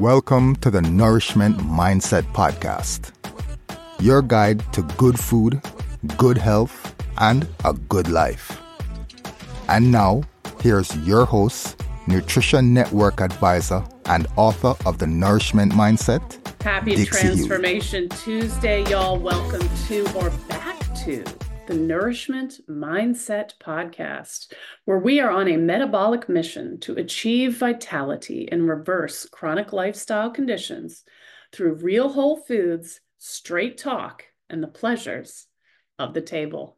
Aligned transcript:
Welcome 0.00 0.56
to 0.62 0.70
the 0.70 0.80
Nourishment 0.80 1.58
Mindset 1.58 2.22
Podcast, 2.32 3.12
your 4.00 4.22
guide 4.22 4.60
to 4.72 4.80
good 4.96 5.20
food, 5.20 5.60
good 6.16 6.38
health, 6.38 6.94
and 7.18 7.46
a 7.66 7.74
good 7.74 8.08
life. 8.08 8.58
And 9.68 9.92
now, 9.92 10.22
here's 10.62 10.96
your 11.06 11.26
host, 11.26 11.82
Nutrition 12.06 12.72
Network 12.72 13.20
advisor 13.20 13.84
and 14.06 14.26
author 14.36 14.72
of 14.86 14.96
The 14.96 15.06
Nourishment 15.06 15.72
Mindset. 15.72 16.62
Happy 16.62 16.96
Dixie. 16.96 17.20
Transformation 17.20 18.08
Tuesday, 18.08 18.82
y'all. 18.88 19.18
Welcome 19.18 19.68
to 19.88 20.06
or 20.16 20.30
back 20.48 20.78
to 21.04 21.22
the 21.70 21.76
Nourishment 21.76 22.58
Mindset 22.68 23.52
Podcast, 23.62 24.52
where 24.86 24.98
we 24.98 25.20
are 25.20 25.30
on 25.30 25.46
a 25.46 25.56
metabolic 25.56 26.28
mission 26.28 26.80
to 26.80 26.96
achieve 26.96 27.58
vitality 27.58 28.48
and 28.50 28.68
reverse 28.68 29.24
chronic 29.26 29.72
lifestyle 29.72 30.32
conditions 30.32 31.04
through 31.52 31.74
real 31.74 32.08
whole 32.08 32.38
foods, 32.38 33.00
straight 33.18 33.78
talk, 33.78 34.24
and 34.48 34.60
the 34.60 34.66
pleasures 34.66 35.46
of 35.96 36.12
the 36.12 36.20
table. 36.20 36.76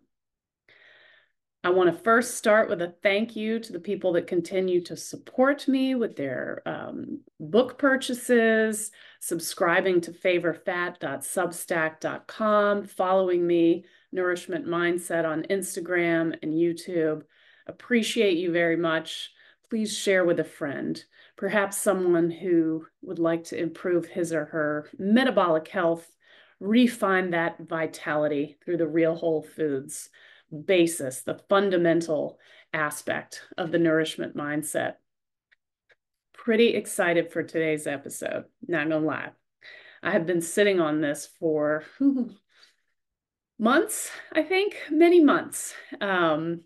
I 1.64 1.70
want 1.70 1.90
to 1.90 1.96
first 2.02 2.34
start 2.34 2.68
with 2.68 2.82
a 2.82 2.92
thank 3.02 3.34
you 3.34 3.60
to 3.60 3.72
the 3.72 3.80
people 3.80 4.12
that 4.12 4.26
continue 4.26 4.82
to 4.82 4.94
support 4.94 5.66
me 5.68 5.94
with 5.94 6.16
their 6.16 6.60
um, 6.66 7.20
book 7.40 7.78
purchases, 7.78 8.90
subscribing 9.20 10.02
to 10.02 10.10
favorfat.substack.com, 10.10 12.84
following 12.84 13.46
me 13.46 13.86
Nourishment 14.12 14.66
Mindset 14.66 15.24
on 15.24 15.44
Instagram 15.44 16.36
and 16.42 16.52
YouTube. 16.52 17.22
Appreciate 17.66 18.36
you 18.36 18.52
very 18.52 18.76
much. 18.76 19.30
Please 19.70 19.96
share 19.96 20.24
with 20.24 20.38
a 20.38 20.44
friend, 20.44 21.02
perhaps 21.36 21.78
someone 21.78 22.30
who 22.30 22.86
would 23.00 23.18
like 23.18 23.44
to 23.44 23.58
improve 23.58 24.06
his 24.06 24.32
or 24.32 24.44
her 24.46 24.88
metabolic 24.98 25.66
health, 25.68 26.06
refine 26.60 27.30
that 27.30 27.56
vitality 27.58 28.58
through 28.64 28.76
the 28.76 28.86
real 28.86 29.14
whole 29.14 29.42
foods 29.42 30.10
basis, 30.66 31.22
the 31.22 31.40
fundamental 31.48 32.38
aspect 32.74 33.42
of 33.56 33.72
the 33.72 33.78
nourishment 33.78 34.36
mindset. 34.36 34.94
Pretty 36.34 36.74
excited 36.74 37.32
for 37.32 37.42
today's 37.42 37.86
episode, 37.86 38.44
not 38.66 38.88
gonna 38.88 39.04
lie. 39.04 39.30
I 40.02 40.10
have 40.10 40.26
been 40.26 40.40
sitting 40.40 40.80
on 40.80 41.00
this 41.00 41.28
for 41.38 41.84
months, 43.62 44.10
I 44.32 44.42
think, 44.42 44.74
many 44.90 45.22
months. 45.22 45.72
Um, 46.00 46.62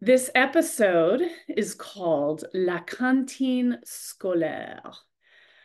this 0.00 0.30
episode 0.34 1.20
is 1.48 1.74
called 1.74 2.46
La 2.54 2.80
Cantine 2.80 3.80
Scolaire. 3.84 4.80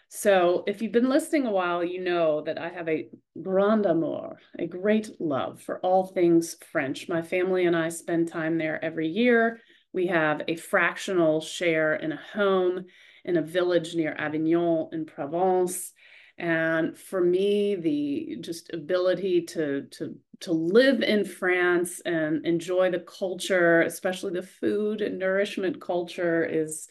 So, 0.10 0.66
if 0.68 0.82
you've 0.82 0.92
been 0.92 1.08
listening 1.08 1.48
a 1.48 1.52
while, 1.52 1.82
you 1.82 2.04
know 2.04 2.42
that 2.42 2.60
I 2.60 2.68
have 2.68 2.90
a 2.90 3.08
grand 3.42 3.86
amour, 3.86 4.38
a 4.60 4.68
great 4.68 5.10
love 5.22 5.62
for 5.62 5.80
all 5.80 6.06
things 6.06 6.58
French. 6.74 7.08
My 7.08 7.22
family 7.22 7.66
and 7.66 7.76
I 7.76 7.88
spend 7.88 8.28
time 8.28 8.58
there 8.58 8.84
every 8.84 9.08
year. 9.08 9.62
We 9.94 10.08
have 10.08 10.42
a 10.50 10.58
fractional 10.58 11.40
share 11.40 11.96
in 11.96 12.12
a 12.12 12.20
home 12.34 12.84
in 13.24 13.38
a 13.38 13.42
village 13.42 13.96
near 13.96 14.14
Avignon 14.14 14.90
in 14.92 15.06
Provence. 15.06 15.94
And 16.42 16.98
for 16.98 17.22
me, 17.22 17.76
the 17.76 18.38
just 18.42 18.74
ability 18.74 19.44
to 19.44 19.84
to 19.92 20.16
to 20.40 20.52
live 20.52 21.04
in 21.04 21.24
France 21.24 22.02
and 22.04 22.44
enjoy 22.48 22.90
the 22.90 23.00
culture, 23.00 23.82
especially 23.84 24.34
the 24.34 24.42
food 24.42 25.02
and 25.02 25.20
nourishment 25.20 25.80
culture, 25.80 26.44
is 26.44 26.90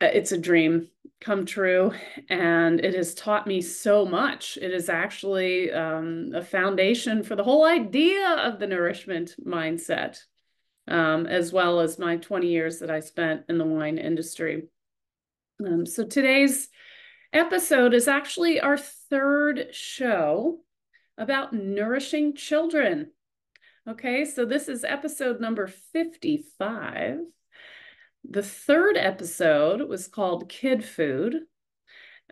uh, 0.00 0.06
it's 0.06 0.32
a 0.32 0.38
dream 0.38 0.88
come 1.20 1.44
true. 1.44 1.92
And 2.30 2.80
it 2.80 2.94
has 2.94 3.14
taught 3.14 3.46
me 3.46 3.60
so 3.60 4.06
much. 4.06 4.56
It 4.56 4.72
is 4.72 4.88
actually 4.88 5.70
um, 5.70 6.32
a 6.34 6.42
foundation 6.42 7.22
for 7.22 7.36
the 7.36 7.44
whole 7.44 7.66
idea 7.66 8.36
of 8.36 8.58
the 8.58 8.68
nourishment 8.68 9.34
mindset 9.44 10.18
um, 10.86 11.26
as 11.26 11.52
well 11.52 11.80
as 11.80 11.98
my 11.98 12.16
20 12.16 12.46
years 12.46 12.78
that 12.78 12.90
i 12.90 13.00
spent 13.00 13.44
in 13.50 13.58
the 13.58 13.64
wine 13.64 13.98
industry. 13.98 14.68
Um, 15.62 15.84
so 15.84 16.04
today's 16.04 16.70
episode 17.32 17.94
is 17.94 18.08
actually 18.08 18.60
our 18.60 18.78
third 18.78 19.68
show 19.72 20.60
about 21.16 21.52
nourishing 21.52 22.34
children. 22.34 23.10
Okay, 23.88 24.24
so 24.24 24.44
this 24.44 24.68
is 24.68 24.84
episode 24.84 25.40
number 25.40 25.66
55. 25.66 27.20
The 28.28 28.42
third 28.42 28.96
episode 28.96 29.88
was 29.88 30.08
called 30.08 30.48
Kid 30.48 30.84
Food. 30.84 31.42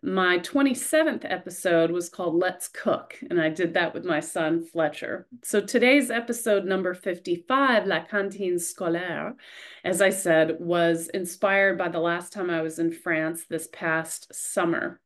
My 0.02 0.38
27th 0.38 1.24
episode 1.24 1.90
was 1.90 2.10
called 2.10 2.34
Let's 2.34 2.68
Cook, 2.68 3.18
and 3.30 3.40
I 3.40 3.48
did 3.48 3.74
that 3.74 3.94
with 3.94 4.04
my 4.04 4.20
son 4.20 4.62
Fletcher. 4.62 5.26
So 5.42 5.60
today's 5.60 6.10
episode 6.10 6.66
number 6.66 6.92
55, 6.92 7.86
La 7.86 8.04
Cantine 8.04 8.56
Scolaire, 8.56 9.34
as 9.84 10.02
I 10.02 10.10
said, 10.10 10.56
was 10.60 11.08
inspired 11.08 11.78
by 11.78 11.88
the 11.88 11.98
last 11.98 12.32
time 12.32 12.50
I 12.50 12.60
was 12.60 12.78
in 12.78 12.92
France 12.92 13.46
this 13.48 13.68
past 13.72 14.34
summer. 14.34 15.00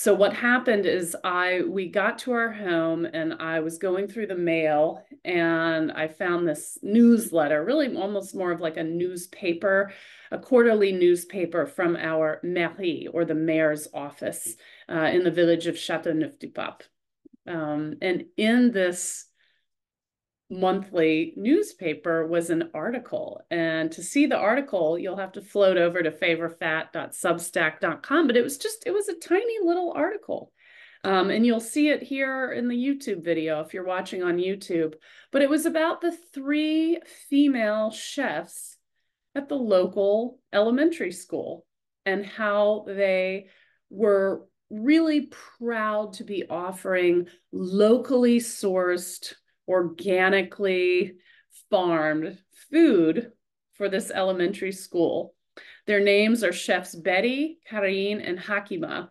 So 0.00 0.14
what 0.14 0.32
happened 0.32 0.86
is 0.86 1.16
I 1.24 1.62
we 1.66 1.88
got 1.88 2.20
to 2.20 2.30
our 2.30 2.52
home 2.52 3.04
and 3.04 3.34
I 3.40 3.58
was 3.58 3.78
going 3.78 4.06
through 4.06 4.28
the 4.28 4.36
mail 4.36 5.04
and 5.24 5.90
I 5.90 6.06
found 6.06 6.46
this 6.46 6.78
newsletter, 6.84 7.64
really 7.64 7.96
almost 7.96 8.32
more 8.32 8.52
of 8.52 8.60
like 8.60 8.76
a 8.76 8.84
newspaper, 8.84 9.90
a 10.30 10.38
quarterly 10.38 10.92
newspaper 10.92 11.66
from 11.66 11.96
our 11.96 12.40
mairie 12.44 13.08
or 13.12 13.24
the 13.24 13.34
mayor's 13.34 13.88
office 13.92 14.54
uh, 14.88 15.10
in 15.12 15.24
the 15.24 15.32
village 15.32 15.66
of 15.66 15.74
Châteauneuf-du-Pape. 15.74 16.84
Um, 17.48 17.96
and 18.00 18.26
in 18.36 18.70
this 18.70 19.27
monthly 20.50 21.34
newspaper 21.36 22.26
was 22.26 22.50
an 22.50 22.70
article. 22.74 23.42
And 23.50 23.92
to 23.92 24.02
see 24.02 24.26
the 24.26 24.38
article, 24.38 24.98
you'll 24.98 25.18
have 25.18 25.32
to 25.32 25.42
float 25.42 25.76
over 25.76 26.02
to 26.02 26.10
favorfat.substack.com. 26.10 28.26
But 28.26 28.36
it 28.36 28.42
was 28.42 28.58
just, 28.58 28.82
it 28.86 28.92
was 28.92 29.08
a 29.08 29.14
tiny 29.14 29.58
little 29.62 29.92
article. 29.92 30.52
Um, 31.04 31.30
and 31.30 31.46
you'll 31.46 31.60
see 31.60 31.90
it 31.90 32.02
here 32.02 32.52
in 32.52 32.68
the 32.68 32.76
YouTube 32.76 33.24
video 33.24 33.60
if 33.60 33.72
you're 33.72 33.84
watching 33.84 34.22
on 34.22 34.38
YouTube. 34.38 34.94
But 35.30 35.42
it 35.42 35.50
was 35.50 35.66
about 35.66 36.00
the 36.00 36.16
three 36.34 36.98
female 37.28 37.90
chefs 37.90 38.76
at 39.34 39.48
the 39.48 39.54
local 39.54 40.40
elementary 40.52 41.12
school 41.12 41.64
and 42.04 42.24
how 42.24 42.84
they 42.88 43.48
were 43.90 44.46
really 44.70 45.30
proud 45.60 46.14
to 46.14 46.24
be 46.24 46.48
offering 46.48 47.28
locally 47.52 48.38
sourced 48.38 49.34
organically 49.68 51.16
farmed 51.70 52.38
food 52.70 53.32
for 53.74 53.88
this 53.88 54.10
elementary 54.10 54.72
school. 54.72 55.34
Their 55.86 56.00
names 56.00 56.42
are 56.42 56.52
chefs 56.52 56.94
Betty, 56.94 57.58
Karine, 57.68 58.20
and 58.20 58.38
Hakima. 58.38 59.10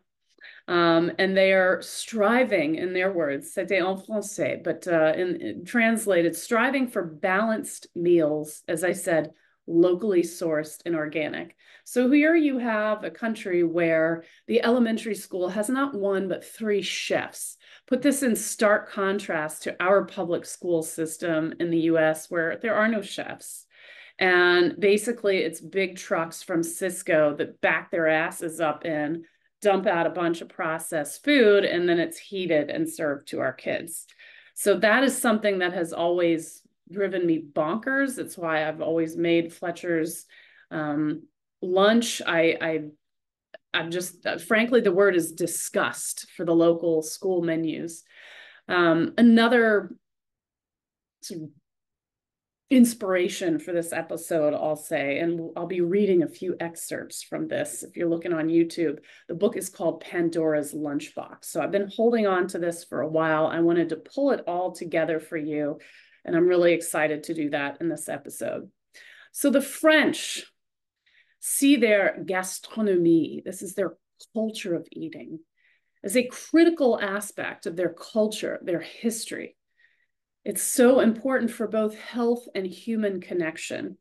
Um, 0.68 1.14
and 1.18 1.36
they 1.36 1.54
are 1.54 1.82
striving, 1.82 2.76
in 2.76 2.94
their 2.94 3.12
words, 3.12 3.54
c'était 3.54 3.80
en 3.80 3.98
français, 3.98 4.62
but 4.62 4.86
uh, 4.88 5.14
in, 5.16 5.42
in 5.42 5.66
translated, 5.66 6.36
striving 6.36 6.90
for 6.90 7.04
balanced 7.04 7.88
meals, 7.96 8.64
as 8.68 8.84
I 8.84 8.92
said, 8.92 9.32
locally 9.66 10.24
sourced 10.24 10.82
and 10.86 10.96
organic. 10.96 11.56
So 11.86 12.12
here 12.12 12.36
you 12.36 12.58
have 12.58 13.04
a 13.04 13.12
country 13.12 13.64
where 13.64 14.26
the 14.48 14.62
elementary 14.62 15.16
school 15.16 15.48
has 15.50 15.70
not 15.70 15.94
one, 15.94 16.28
but 16.28 16.44
three 16.44 16.82
chefs 16.82 17.58
put 17.88 18.02
this 18.02 18.22
in 18.22 18.36
stark 18.36 18.90
contrast 18.90 19.64
to 19.64 19.76
our 19.82 20.06
public 20.06 20.46
school 20.46 20.84
system 20.84 21.54
in 21.60 21.72
the 21.72 21.82
US, 21.92 22.30
where 22.30 22.58
there 22.62 22.76
are 22.76 22.88
no 22.88 23.02
chefs. 23.02 23.66
And 24.20 24.80
basically, 24.80 25.38
it's 25.38 25.62
big 25.62 25.96
trucks 25.96 26.44
from 26.44 26.62
Sysco 26.62 27.38
that 27.38 27.62
back 27.62 27.92
their 27.92 28.08
asses 28.08 28.60
up 28.60 28.86
in, 28.86 29.24
dump 29.62 29.88
out 29.88 30.08
a 30.08 30.12
bunch 30.12 30.42
of 30.42 30.50
processed 30.50 31.24
food, 31.24 31.66
and 31.66 31.88
then 31.88 32.00
it's 32.00 32.18
heated 32.18 32.70
and 32.70 32.90
served 32.90 33.30
to 33.30 33.40
our 33.40 33.54
kids. 33.54 34.06
So 34.56 34.80
that 34.80 35.04
is 35.04 35.20
something 35.20 35.60
that 35.60 35.74
has 35.74 35.94
always 35.94 36.64
driven 36.92 37.26
me 37.26 37.46
bonkers. 37.54 38.16
That's 38.16 38.38
why 38.38 38.68
I've 38.68 38.82
always 38.82 39.16
made 39.16 39.54
Fletcher's 39.54 40.26
um, 40.72 41.24
lunch. 41.62 42.22
I, 42.26 42.58
I 42.60 42.84
I'm 43.74 43.92
just, 43.92 44.26
uh, 44.26 44.38
frankly, 44.38 44.82
the 44.82 44.92
word 44.92 45.16
is 45.16 45.32
disgust 45.32 46.28
for 46.36 46.46
the 46.46 46.56
local 46.56 47.02
school 47.02 47.42
menus. 47.42 48.04
Um, 48.68 49.14
another 49.18 49.96
sort 51.22 51.44
of 51.44 51.50
inspiration 52.70 53.60
for 53.60 53.72
this 53.72 53.94
episode, 53.94 54.54
I'll 54.54 54.76
say, 54.76 55.20
and 55.20 55.52
I'll 55.56 55.68
be 55.68 55.82
reading 55.82 56.24
a 56.24 56.28
few 56.28 56.56
excerpts 56.60 57.24
from 57.24 57.48
this 57.48 57.84
if 57.84 57.96
you're 57.96 58.10
looking 58.10 58.34
on 58.34 58.50
YouTube. 58.50 59.00
The 59.30 59.36
book 59.36 59.56
is 59.56 59.70
called 59.70 60.02
Pandora's 60.02 60.74
Lunchbox. 60.74 61.46
So 61.46 61.62
I've 61.62 61.72
been 61.72 61.90
holding 61.96 62.28
on 62.28 62.48
to 62.48 62.60
this 62.60 62.84
for 62.84 63.02
a 63.02 63.08
while. 63.08 63.48
I 63.48 63.60
wanted 63.62 63.90
to 63.90 63.96
pull 63.96 64.32
it 64.32 64.44
all 64.48 64.72
together 64.74 65.20
for 65.20 65.38
you, 65.38 65.80
and 66.26 66.36
I'm 66.36 66.48
really 66.48 66.74
excited 66.74 67.24
to 67.24 67.34
do 67.34 67.50
that 67.52 67.78
in 67.80 67.88
this 67.88 68.10
episode. 68.10 68.70
So 69.32 69.50
the 69.50 69.62
French 69.62 70.46
see 71.40 71.76
their 71.76 72.18
gastronomie, 72.26 73.44
this 73.44 73.62
is 73.62 73.76
their 73.76 73.98
culture 74.34 74.76
of 74.76 74.88
eating, 74.92 75.40
as 76.04 76.16
a 76.16 76.28
critical 76.28 77.00
aspect 77.00 77.66
of 77.66 77.76
their 77.76 77.94
culture, 77.94 78.60
their 78.62 78.80
history. 78.80 79.56
It's 80.46 80.64
so 80.64 81.00
important 81.00 81.52
for 81.52 81.68
both 81.68 81.96
health 81.96 82.48
and 82.56 82.66
human 82.66 83.20
connection. 83.20 83.98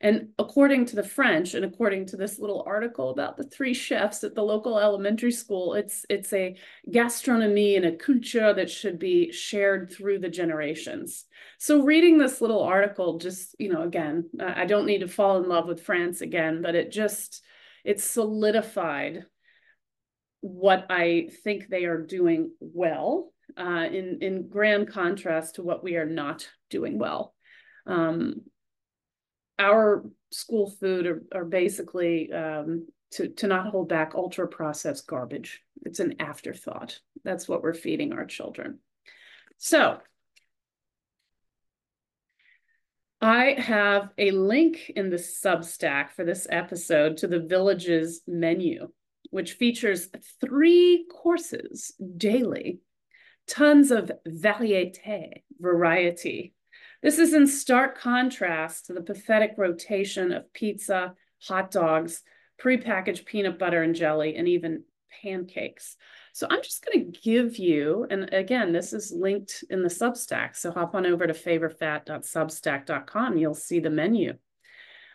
And 0.00 0.28
according 0.38 0.86
to 0.86 0.96
the 0.96 1.02
French, 1.02 1.54
and 1.54 1.64
according 1.64 2.06
to 2.06 2.16
this 2.16 2.38
little 2.38 2.62
article 2.66 3.10
about 3.10 3.36
the 3.36 3.42
three 3.42 3.74
chefs 3.74 4.22
at 4.22 4.34
the 4.34 4.42
local 4.42 4.78
elementary 4.78 5.32
school, 5.32 5.74
it's 5.74 6.06
it's 6.08 6.32
a 6.32 6.56
gastronomy 6.88 7.74
and 7.74 7.84
a 7.84 7.96
culture 7.96 8.54
that 8.54 8.70
should 8.70 9.00
be 9.00 9.32
shared 9.32 9.92
through 9.92 10.20
the 10.20 10.28
generations. 10.28 11.24
So 11.58 11.82
reading 11.82 12.16
this 12.16 12.40
little 12.40 12.62
article, 12.62 13.18
just 13.18 13.56
you 13.58 13.72
know, 13.72 13.82
again, 13.82 14.30
I 14.40 14.66
don't 14.66 14.86
need 14.86 15.00
to 15.00 15.08
fall 15.08 15.42
in 15.42 15.48
love 15.48 15.66
with 15.66 15.82
France 15.82 16.20
again, 16.20 16.62
but 16.62 16.76
it 16.76 16.92
just 16.92 17.42
it 17.84 18.00
solidified 18.00 19.24
what 20.40 20.86
I 20.90 21.30
think 21.42 21.66
they 21.66 21.86
are 21.86 22.00
doing 22.00 22.52
well, 22.60 23.32
uh, 23.56 23.88
in 23.90 24.18
in 24.20 24.48
grand 24.48 24.90
contrast 24.90 25.56
to 25.56 25.62
what 25.62 25.82
we 25.82 25.96
are 25.96 26.06
not 26.06 26.48
doing 26.70 27.00
well. 27.00 27.34
Um, 27.84 28.42
our 29.58 30.04
school 30.30 30.70
food 30.70 31.06
are, 31.06 31.22
are 31.34 31.44
basically 31.44 32.32
um, 32.32 32.86
to, 33.12 33.28
to 33.28 33.46
not 33.46 33.68
hold 33.68 33.88
back 33.88 34.14
ultra 34.14 34.46
processed 34.46 35.06
garbage. 35.06 35.62
It's 35.84 36.00
an 36.00 36.16
afterthought. 36.20 37.00
That's 37.24 37.48
what 37.48 37.62
we're 37.62 37.74
feeding 37.74 38.12
our 38.12 38.26
children. 38.26 38.78
So 39.56 39.98
I 43.20 43.56
have 43.58 44.10
a 44.16 44.30
link 44.30 44.90
in 44.94 45.10
the 45.10 45.16
Substack 45.16 46.10
for 46.12 46.24
this 46.24 46.46
episode 46.50 47.16
to 47.18 47.26
the 47.26 47.40
Villages 47.40 48.20
menu, 48.28 48.88
which 49.30 49.54
features 49.54 50.08
three 50.40 51.06
courses 51.10 51.92
daily, 52.16 52.78
tons 53.48 53.90
of 53.90 54.12
variete, 54.24 55.42
variety, 55.58 56.54
this 57.02 57.18
is 57.18 57.34
in 57.34 57.46
stark 57.46 57.98
contrast 57.98 58.86
to 58.86 58.92
the 58.92 59.02
pathetic 59.02 59.54
rotation 59.56 60.32
of 60.32 60.52
pizza, 60.52 61.14
hot 61.42 61.70
dogs, 61.70 62.22
prepackaged 62.60 63.24
peanut 63.24 63.58
butter 63.58 63.82
and 63.82 63.94
jelly, 63.94 64.36
and 64.36 64.48
even 64.48 64.82
pancakes. 65.22 65.96
So 66.32 66.46
I'm 66.50 66.62
just 66.62 66.84
going 66.84 67.12
to 67.12 67.20
give 67.20 67.58
you, 67.58 68.06
and 68.10 68.32
again, 68.32 68.72
this 68.72 68.92
is 68.92 69.12
linked 69.12 69.64
in 69.70 69.82
the 69.82 69.88
Substack. 69.88 70.56
So 70.56 70.70
hop 70.70 70.94
on 70.94 71.06
over 71.06 71.26
to 71.26 71.32
favorfat.substack.com. 71.32 73.38
You'll 73.38 73.54
see 73.54 73.80
the 73.80 73.90
menu. 73.90 74.34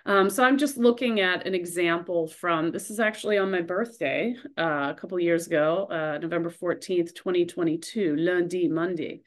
Um, 0.05 0.29
so 0.29 0.43
I'm 0.43 0.57
just 0.57 0.77
looking 0.77 1.21
at 1.21 1.47
an 1.47 1.55
example 1.55 2.27
from, 2.27 2.71
this 2.71 2.89
is 2.89 2.99
actually 2.99 3.37
on 3.37 3.51
my 3.51 3.61
birthday 3.61 4.35
uh, 4.57 4.91
a 4.91 4.95
couple 4.99 5.17
years 5.17 5.47
ago, 5.47 5.87
uh, 5.89 6.17
November 6.17 6.49
14th, 6.49 7.15
2022, 7.15 8.17
lundi, 8.17 8.67
Monday. 8.67 9.21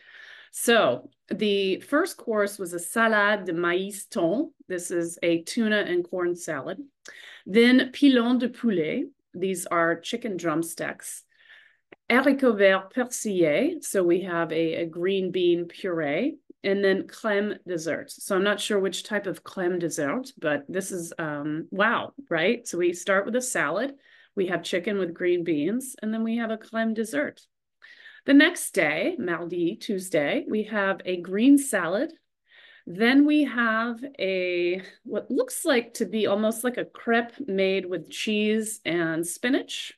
So 0.58 1.10
the 1.28 1.80
first 1.80 2.16
course 2.16 2.58
was 2.58 2.72
a 2.72 2.78
salade 2.78 3.44
de 3.44 3.52
maïs 3.52 4.04
thon. 4.08 4.52
This 4.68 4.90
is 4.90 5.18
a 5.22 5.42
tuna 5.42 5.80
and 5.86 6.02
corn 6.02 6.34
salad. 6.34 6.78
Then 7.44 7.90
pilon 7.92 8.38
de 8.38 8.48
poulet. 8.48 9.04
These 9.34 9.66
are 9.66 10.00
chicken 10.00 10.38
drumsticks. 10.38 11.24
Haricots 12.08 12.56
vert 12.56 12.94
persillé. 12.94 13.84
So 13.84 14.02
we 14.02 14.22
have 14.22 14.50
a, 14.50 14.76
a 14.76 14.86
green 14.86 15.30
bean 15.30 15.66
puree. 15.66 16.38
And 16.64 16.82
then 16.82 17.02
crème 17.02 17.58
dessert. 17.68 18.10
So 18.10 18.34
I'm 18.34 18.42
not 18.42 18.58
sure 18.58 18.80
which 18.80 19.04
type 19.04 19.26
of 19.26 19.44
crème 19.44 19.78
dessert, 19.78 20.32
but 20.38 20.64
this 20.70 20.90
is, 20.90 21.12
um, 21.18 21.68
wow, 21.70 22.14
right? 22.30 22.66
So 22.66 22.78
we 22.78 22.94
start 22.94 23.26
with 23.26 23.36
a 23.36 23.42
salad. 23.42 23.92
We 24.34 24.46
have 24.46 24.62
chicken 24.62 24.98
with 24.98 25.14
green 25.14 25.44
beans, 25.44 25.96
and 26.02 26.12
then 26.12 26.24
we 26.24 26.38
have 26.38 26.50
a 26.50 26.56
crème 26.56 26.94
dessert. 26.94 27.42
The 28.26 28.34
next 28.34 28.72
day, 28.72 29.14
Mardi, 29.20 29.76
Tuesday, 29.76 30.44
we 30.48 30.64
have 30.64 31.00
a 31.04 31.20
green 31.20 31.58
salad. 31.58 32.12
Then 32.84 33.24
we 33.24 33.44
have 33.44 34.04
a 34.18 34.82
what 35.04 35.30
looks 35.30 35.64
like 35.64 35.94
to 35.94 36.06
be 36.06 36.26
almost 36.26 36.64
like 36.64 36.76
a 36.76 36.84
crepe 36.84 37.32
made 37.46 37.86
with 37.86 38.10
cheese 38.10 38.80
and 38.84 39.24
spinach. 39.24 39.92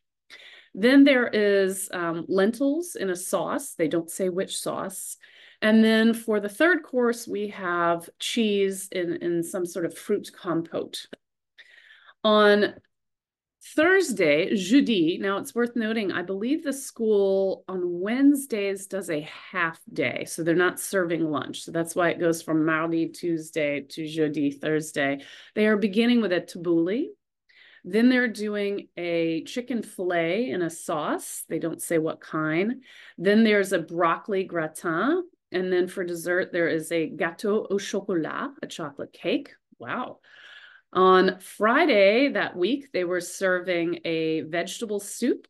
Then 0.75 1.05
there 1.05 1.27
is 1.27 1.89
um, 1.93 2.27
lentils 2.29 2.97
in 2.97 3.09
a 3.09 3.17
sauce. 3.17 3.73
They 3.73 3.89
don't 3.89 4.11
say 4.11 4.29
which 4.29 4.59
sauce. 4.59 5.17
And 5.63 5.83
then 5.83 6.13
for 6.13 6.39
the 6.39 6.51
third 6.51 6.83
course, 6.83 7.27
we 7.27 7.49
have 7.49 8.11
cheese 8.19 8.89
in, 8.93 9.17
in 9.23 9.43
some 9.43 9.65
sort 9.65 9.87
of 9.87 9.97
fruit 9.97 10.31
compote. 10.39 11.07
On 12.25 12.75
Thursday, 13.75 14.55
jeudi. 14.55 15.19
Now 15.21 15.39
it's 15.39 15.55
worth 15.55 15.77
noting, 15.77 16.13
I 16.13 16.23
believe 16.23 16.63
the 16.63 16.73
school 16.73 17.65
on 17.69 18.01
Wednesdays 18.01 18.87
does 18.87 19.11
a 19.11 19.29
half 19.53 19.81
day. 19.93 20.25
So 20.27 20.43
they're 20.43 20.55
not 20.55 20.81
serving 20.81 21.29
lunch. 21.31 21.63
So 21.63 21.73
that's 21.73 21.95
why 21.95 22.11
it 22.11 22.21
goes 22.21 22.43
from 22.43 22.65
Mardi, 22.65 23.09
Tuesday 23.09 23.81
to 23.81 24.07
jeudi, 24.07 24.51
Thursday. 24.51 25.21
They 25.55 25.67
are 25.67 25.77
beginning 25.77 26.21
with 26.21 26.33
a 26.33 26.41
tabbouleh. 26.41 27.07
Then 27.85 28.09
they're 28.09 28.29
doing 28.29 28.89
a 28.97 29.45
chicken 29.45 29.83
filet 29.83 30.51
in 30.51 30.63
a 30.63 30.71
sauce. 30.71 31.45
They 31.49 31.59
don't 31.59 31.83
say 31.83 31.99
what 31.99 32.21
kind. 32.21 32.83
Then 33.17 33.45
there's 33.45 33.73
a 33.73 33.79
broccoli 33.79 34.45
gratin. 34.45 35.25
And 35.53 35.73
then 35.73 35.89
for 35.89 36.05
dessert, 36.05 36.53
there 36.53 36.69
is 36.69 36.93
a 36.93 37.11
gâteau 37.11 37.67
au 37.71 37.79
chocolat, 37.79 38.51
a 38.63 38.67
chocolate 38.67 39.13
cake. 39.13 39.55
Wow. 39.79 40.19
On 40.93 41.39
Friday 41.41 42.29
that 42.29 42.57
week, 42.57 42.93
they 42.93 43.05
were 43.05 43.21
serving 43.21 44.01
a 44.05 44.41
vegetable 44.43 45.01
soup, 45.01 45.47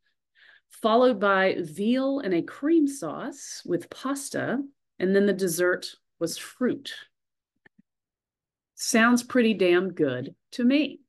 followed 0.71 1.21
by 1.21 1.57
veal 1.61 2.21
and 2.21 2.35
a 2.35 2.43
cream 2.43 2.87
sauce 2.87 3.63
with 3.65 3.91
pasta. 3.91 4.59
And 4.99 5.15
then 5.15 5.27
the 5.27 5.33
dessert 5.33 5.95
was 6.19 6.37
fruit. 6.37 6.95
Sounds 8.75 9.23
pretty 9.23 9.55
damn 9.55 9.93
good 9.93 10.35
to 10.53 10.65
me. 10.65 11.01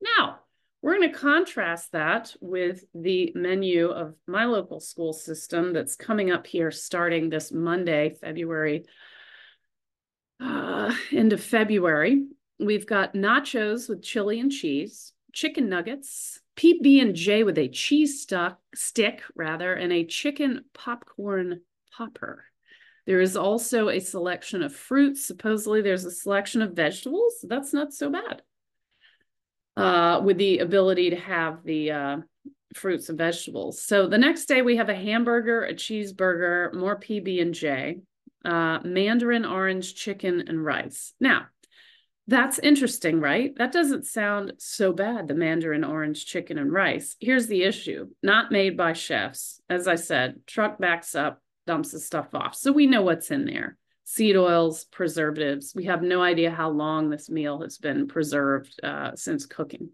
Now, 0.00 0.40
we're 0.80 0.96
going 0.96 1.12
to 1.12 1.18
contrast 1.18 1.92
that 1.92 2.34
with 2.40 2.84
the 2.92 3.32
menu 3.36 3.88
of 3.88 4.16
my 4.26 4.46
local 4.46 4.80
school 4.80 5.12
system 5.12 5.72
that's 5.72 5.94
coming 5.94 6.32
up 6.32 6.46
here 6.46 6.72
starting 6.72 7.30
this 7.30 7.52
Monday, 7.52 8.16
February, 8.20 8.84
uh, 10.40 10.92
end 11.12 11.32
of 11.32 11.40
February. 11.40 12.26
We've 12.58 12.86
got 12.86 13.14
nachos 13.14 13.88
with 13.88 14.02
chili 14.02 14.38
and 14.40 14.52
cheese, 14.52 15.12
chicken 15.32 15.68
nuggets, 15.68 16.40
PB 16.56 17.00
and 17.00 17.14
J 17.14 17.44
with 17.44 17.58
a 17.58 17.68
cheese 17.68 18.22
stock 18.22 18.58
stick 18.74 19.22
rather, 19.34 19.72
and 19.72 19.92
a 19.92 20.04
chicken 20.04 20.64
popcorn 20.74 21.62
popper. 21.96 22.44
There 23.06 23.20
is 23.20 23.36
also 23.36 23.88
a 23.88 23.98
selection 23.98 24.62
of 24.62 24.74
fruits. 24.74 25.24
Supposedly, 25.24 25.82
there's 25.82 26.04
a 26.04 26.10
selection 26.10 26.62
of 26.62 26.74
vegetables. 26.74 27.44
That's 27.48 27.72
not 27.72 27.92
so 27.92 28.10
bad. 28.10 28.42
Uh, 29.76 30.20
with 30.22 30.36
the 30.36 30.58
ability 30.58 31.10
to 31.10 31.16
have 31.16 31.64
the 31.64 31.90
uh, 31.90 32.16
fruits 32.74 33.08
and 33.08 33.18
vegetables. 33.18 33.82
So 33.82 34.06
the 34.06 34.18
next 34.18 34.46
day 34.46 34.62
we 34.62 34.76
have 34.76 34.88
a 34.88 34.94
hamburger, 34.94 35.64
a 35.64 35.74
cheeseburger, 35.74 36.74
more 36.74 36.98
PB 36.98 37.40
and 37.40 37.54
J, 37.54 38.00
uh, 38.44 38.80
mandarin 38.84 39.44
orange 39.44 39.94
chicken 39.94 40.44
and 40.46 40.62
rice. 40.62 41.14
Now 41.18 41.46
that's 42.28 42.58
interesting, 42.60 43.20
right? 43.20 43.52
That 43.56 43.72
doesn't 43.72 44.06
sound 44.06 44.52
so 44.58 44.92
bad, 44.92 45.28
the 45.28 45.34
mandarin 45.34 45.84
orange 45.84 46.24
chicken 46.24 46.58
and 46.58 46.72
rice. 46.72 47.16
Here's 47.20 47.48
the 47.48 47.64
issue 47.64 48.08
not 48.22 48.52
made 48.52 48.76
by 48.76 48.92
chefs. 48.92 49.60
As 49.68 49.88
I 49.88 49.96
said, 49.96 50.40
truck 50.46 50.78
backs 50.78 51.14
up, 51.14 51.42
dumps 51.66 51.90
the 51.90 52.00
stuff 52.00 52.34
off. 52.34 52.54
So 52.54 52.70
we 52.72 52.86
know 52.86 53.02
what's 53.02 53.30
in 53.30 53.44
there 53.44 53.76
seed 54.04 54.36
oils, 54.36 54.84
preservatives. 54.84 55.72
We 55.74 55.84
have 55.84 56.02
no 56.02 56.20
idea 56.20 56.50
how 56.50 56.68
long 56.68 57.08
this 57.08 57.30
meal 57.30 57.62
has 57.62 57.78
been 57.78 58.06
preserved 58.08 58.78
uh, 58.82 59.12
since 59.14 59.46
cooking. 59.46 59.88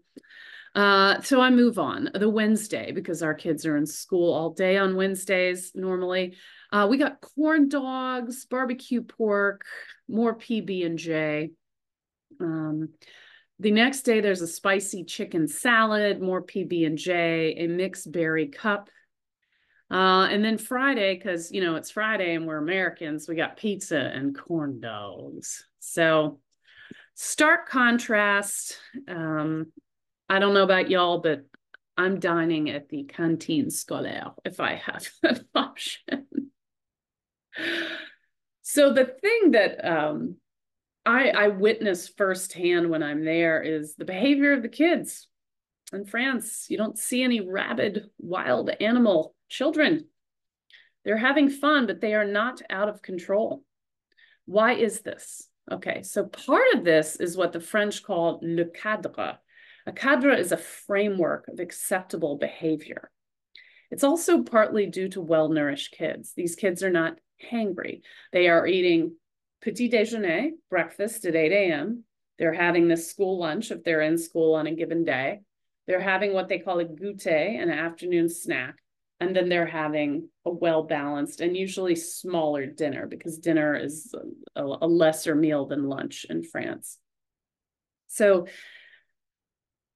Uh, 0.75 1.21
so 1.21 1.39
I 1.39 1.49
move 1.49 1.79
on. 1.79 2.09
The 2.13 2.29
Wednesday, 2.29 2.91
because 2.91 3.23
our 3.23 3.33
kids 3.33 3.65
are 3.65 3.77
in 3.77 3.85
school 3.85 4.33
all 4.33 4.49
day 4.49 4.77
on 4.77 4.95
Wednesdays 4.95 5.71
normally. 5.73 6.35
Uh, 6.71 6.87
we 6.89 6.97
got 6.97 7.21
corn 7.21 7.69
dogs, 7.69 8.45
barbecue 8.45 9.01
pork, 9.01 9.63
more 10.07 10.35
PB 10.35 10.85
and 10.85 10.97
J. 10.97 11.51
Um, 12.39 12.89
the 13.59 13.71
next 13.71 14.03
day, 14.03 14.21
there's 14.21 14.41
a 14.41 14.47
spicy 14.47 15.03
chicken 15.03 15.47
salad, 15.47 16.21
more 16.21 16.41
PB 16.41 16.85
and 16.85 16.97
J, 16.97 17.55
a 17.57 17.67
mixed 17.67 18.11
berry 18.11 18.47
cup, 18.47 18.89
uh, 19.91 20.27
and 20.29 20.45
then 20.45 20.57
Friday, 20.57 21.15
because 21.15 21.51
you 21.51 21.61
know 21.61 21.75
it's 21.75 21.91
Friday 21.91 22.35
and 22.35 22.45
we're 22.45 22.57
Americans, 22.57 23.27
we 23.27 23.35
got 23.35 23.57
pizza 23.57 23.97
and 23.97 24.37
corn 24.37 24.79
dogs. 24.79 25.65
So 25.79 26.39
stark 27.15 27.67
contrast. 27.67 28.77
Um, 29.07 29.71
I 30.29 30.39
don't 30.39 30.53
know 30.53 30.63
about 30.63 30.89
y'all, 30.89 31.17
but 31.17 31.43
I'm 31.97 32.19
dining 32.19 32.69
at 32.69 32.87
the 32.87 33.03
cantine 33.03 33.65
scolaire 33.67 34.33
if 34.45 34.59
I 34.59 34.75
have 34.75 35.09
an 35.23 35.45
option. 35.53 36.27
so 38.61 38.93
the 38.93 39.05
thing 39.05 39.51
that 39.51 39.83
um, 39.83 40.35
I, 41.09 41.29
I 41.29 41.47
witness 41.47 42.07
firsthand 42.07 42.87
when 42.87 43.01
I'm 43.01 43.25
there 43.25 43.63
is 43.63 43.95
the 43.95 44.05
behavior 44.05 44.53
of 44.53 44.61
the 44.61 44.69
kids. 44.69 45.27
In 45.91 46.05
France, 46.05 46.67
you 46.69 46.77
don't 46.77 46.99
see 46.99 47.23
any 47.23 47.41
rabid 47.41 48.11
wild 48.19 48.69
animal 48.79 49.33
children. 49.49 50.05
They're 51.03 51.17
having 51.17 51.49
fun, 51.49 51.87
but 51.87 51.99
they 51.99 52.13
are 52.13 52.25
not 52.25 52.61
out 52.69 52.89
of 52.89 53.01
control. 53.01 53.63
Why 54.45 54.73
is 54.73 55.01
this? 55.01 55.47
Okay, 55.71 56.03
so 56.03 56.25
part 56.25 56.75
of 56.75 56.83
this 56.83 57.15
is 57.15 57.35
what 57.35 57.53
the 57.53 57.59
French 57.59 58.03
call 58.03 58.39
le 58.43 58.65
cadre. 58.65 59.39
A 59.87 59.91
cadre 59.91 60.39
is 60.39 60.51
a 60.51 60.57
framework 60.57 61.47
of 61.47 61.59
acceptable 61.59 62.37
behavior. 62.37 63.09
It's 63.89 64.03
also 64.03 64.43
partly 64.43 64.85
due 64.85 65.09
to 65.09 65.21
well-nourished 65.21 65.91
kids. 65.91 66.33
These 66.35 66.53
kids 66.53 66.83
are 66.83 66.91
not 66.91 67.17
hangry. 67.51 68.01
They 68.31 68.47
are 68.47 68.67
eating 68.67 69.15
petit 69.61 69.89
déjeuner, 69.89 70.51
breakfast 70.69 71.25
at 71.25 71.35
8 71.35 71.51
a.m. 71.51 72.03
They're 72.37 72.53
having 72.53 72.87
this 72.87 73.09
school 73.09 73.37
lunch 73.39 73.71
if 73.71 73.83
they're 73.83 74.01
in 74.01 74.17
school 74.17 74.55
on 74.55 74.67
a 74.67 74.75
given 74.75 75.03
day. 75.03 75.41
They're 75.87 75.99
having 75.99 76.33
what 76.33 76.47
they 76.47 76.59
call 76.59 76.79
a 76.79 76.85
goûter, 76.85 77.61
an 77.61 77.69
afternoon 77.69 78.29
snack. 78.29 78.75
And 79.19 79.35
then 79.35 79.49
they're 79.49 79.65
having 79.65 80.29
a 80.45 80.49
well 80.49 80.83
balanced 80.83 81.41
and 81.41 81.57
usually 81.57 81.95
smaller 81.95 82.65
dinner 82.65 83.05
because 83.05 83.37
dinner 83.37 83.75
is 83.75 84.15
a, 84.55 84.63
a 84.63 84.87
lesser 84.87 85.35
meal 85.35 85.65
than 85.65 85.89
lunch 85.89 86.25
in 86.29 86.41
France. 86.41 86.97
So 88.07 88.47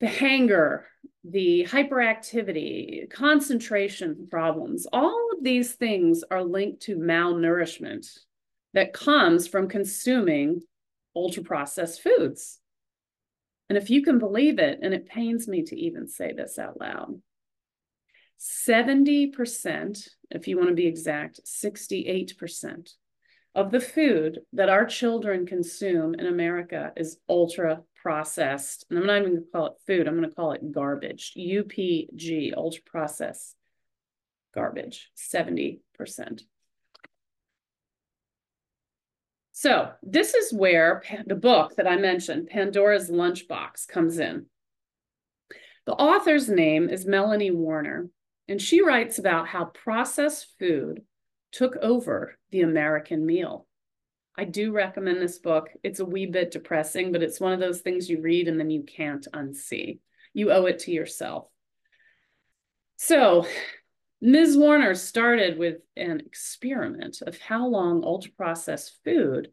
the 0.02 0.08
hanger, 0.08 0.88
the 1.24 1.66
hyperactivity, 1.70 3.10
concentration 3.10 4.28
problems, 4.30 4.86
all 4.92 5.30
of 5.32 5.42
these 5.42 5.74
things 5.74 6.26
are 6.30 6.44
linked 6.44 6.82
to 6.84 6.98
malnourishment 6.98 8.08
that 8.74 8.94
comes 8.94 9.48
from 9.48 9.68
consuming 9.68 10.62
ultra 11.16 11.44
processed 11.44 12.02
foods. 12.02 12.60
And 13.70 13.78
if 13.78 13.90
you 13.90 14.04
can 14.04 14.20
believe 14.20 14.60
it, 14.60 14.80
and 14.82 14.94
it 14.94 15.08
pains 15.08 15.48
me 15.48 15.64
to 15.64 15.76
even 15.76 16.08
say 16.08 16.34
this 16.34 16.60
out 16.60 16.80
loud, 16.80 17.22
70%, 18.40 20.08
if 20.32 20.48
you 20.48 20.58
want 20.58 20.70
to 20.70 20.76
be 20.76 20.86
exact, 20.86 21.40
68% 21.46 22.90
of 23.56 23.72
the 23.72 23.80
food 23.80 24.40
that 24.54 24.70
our 24.70 24.86
children 24.86 25.46
consume 25.46 26.16
in 26.16 26.26
America 26.26 26.92
is 26.98 27.20
ultra 27.30 27.82
processed. 27.96 28.86
And 28.90 29.00
I'm 29.00 29.06
not 29.06 29.22
even 29.22 29.32
going 29.32 29.44
to 29.44 29.52
call 29.52 29.66
it 29.68 29.74
food, 29.88 30.08
I'm 30.08 30.18
going 30.18 30.30
to 30.30 30.36
call 30.36 30.52
it 30.52 30.72
garbage. 30.72 31.34
UPG, 31.38 32.54
ultra 32.58 32.82
processed 32.86 33.56
garbage, 34.54 35.10
70%. 35.18 35.80
So, 39.56 39.92
this 40.02 40.34
is 40.34 40.52
where 40.52 41.04
the 41.28 41.36
book 41.36 41.76
that 41.76 41.88
I 41.88 41.96
mentioned, 41.96 42.48
Pandora's 42.48 43.12
Lunchbox, 43.12 43.88
comes 43.88 44.18
in. 44.18 44.48
The 45.86 45.94
author's 45.94 46.50
name 46.50 46.90
is 46.90 47.06
Melanie 47.06 47.52
Warner, 47.52 48.10
and 48.48 48.60
she 48.60 48.82
writes 48.82 49.20
about 49.20 49.48
how 49.48 49.66
processed 49.66 50.48
food 50.58 51.04
took 51.52 51.76
over 51.78 52.36
the 52.50 52.62
American 52.62 53.28
meal. 53.28 53.68
I 54.36 54.46
do 54.46 54.72
recommend 54.72 55.22
this 55.22 55.38
book. 55.38 55.70
It's 55.84 56.00
a 56.00 56.06
wee 56.06 56.26
bit 56.26 56.50
depressing, 56.50 57.12
but 57.12 57.22
it's 57.22 57.40
one 57.40 57.54
of 57.54 57.60
those 57.60 57.82
things 57.82 58.10
you 58.10 58.22
read 58.22 58.48
and 58.48 58.60
then 58.60 58.72
you 58.72 58.82
can't 58.82 59.28
unsee. 59.34 60.00
You 60.34 60.52
owe 60.52 60.66
it 60.66 60.80
to 60.80 60.92
yourself. 60.92 61.46
So, 62.98 63.46
Ms. 64.26 64.56
Warner 64.58 64.96
started 64.96 65.58
with 65.58 65.80
an 65.98 66.22
experiment 66.22 67.22
of 67.28 67.38
how 67.42 67.68
long 67.68 68.06
ultra 68.06 68.32
processed 68.32 68.98
food 69.04 69.50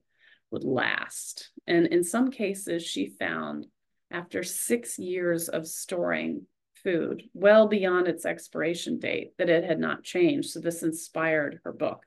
would 0.52 0.62
last. 0.62 1.50
And 1.66 1.88
in 1.88 2.04
some 2.04 2.30
cases, 2.30 2.84
she 2.84 3.08
found 3.08 3.66
after 4.12 4.44
six 4.44 4.96
years 4.96 5.48
of 5.48 5.66
storing 5.66 6.46
food, 6.84 7.24
well 7.34 7.66
beyond 7.66 8.06
its 8.06 8.24
expiration 8.24 9.00
date, 9.00 9.32
that 9.38 9.50
it 9.50 9.64
had 9.64 9.80
not 9.80 10.04
changed. 10.04 10.50
So 10.50 10.60
this 10.60 10.84
inspired 10.84 11.58
her 11.64 11.72
book. 11.72 12.04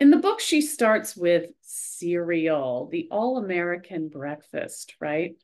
In 0.00 0.08
the 0.08 0.16
book, 0.16 0.40
she 0.40 0.62
starts 0.62 1.14
with 1.14 1.50
cereal, 1.60 2.88
the 2.90 3.06
all 3.10 3.36
American 3.36 4.08
breakfast, 4.08 4.94
right? 4.98 5.36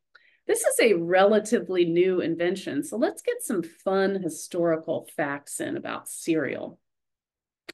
This 0.47 0.63
is 0.63 0.79
a 0.81 0.95
relatively 0.95 1.85
new 1.85 2.21
invention. 2.21 2.85
So 2.85 2.97
let's 2.97 3.23
get 3.23 3.43
some 3.43 3.63
fun 3.63 4.23
historical 4.23 5.09
facts 5.17 5.61
in 5.61 5.77
about 5.77 6.09
cereal. 6.09 6.79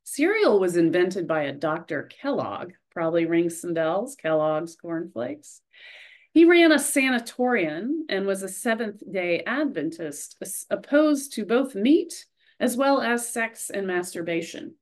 Cereal 0.05 0.59
was 0.59 0.77
invented 0.77 1.27
by 1.27 1.43
a 1.43 1.53
Dr. 1.53 2.05
Kellogg, 2.05 2.73
probably 2.91 3.27
rings 3.27 3.61
some 3.61 3.75
bells, 3.75 4.17
Kellogg's 4.17 4.75
cornflakes. 4.75 5.61
He 6.33 6.47
ran 6.47 6.73
a 6.73 6.79
sanatorium 6.79 8.07
and 8.09 8.27
was 8.27 8.43
a 8.43 8.49
Seventh 8.49 9.03
day 9.11 9.43
Adventist, 9.47 10.43
opposed 10.71 11.35
to 11.35 11.45
both 11.45 11.75
meat 11.75 12.25
as 12.59 12.77
well 12.77 13.03
as 13.03 13.29
sex 13.29 13.71
and 13.71 13.87
masturbation. 13.87 14.75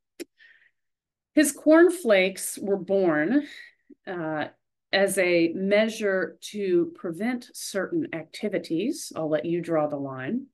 His 1.34 1.50
cornflakes 1.50 2.58
were 2.60 2.76
born 2.76 3.46
uh, 4.06 4.48
as 4.92 5.18
a 5.18 5.52
measure 5.54 6.36
to 6.40 6.92
prevent 6.96 7.50
certain 7.54 8.08
activities. 8.12 9.12
I'll 9.14 9.30
let 9.30 9.44
you 9.44 9.60
draw 9.60 9.86
the 9.86 9.96
line. 9.96 10.46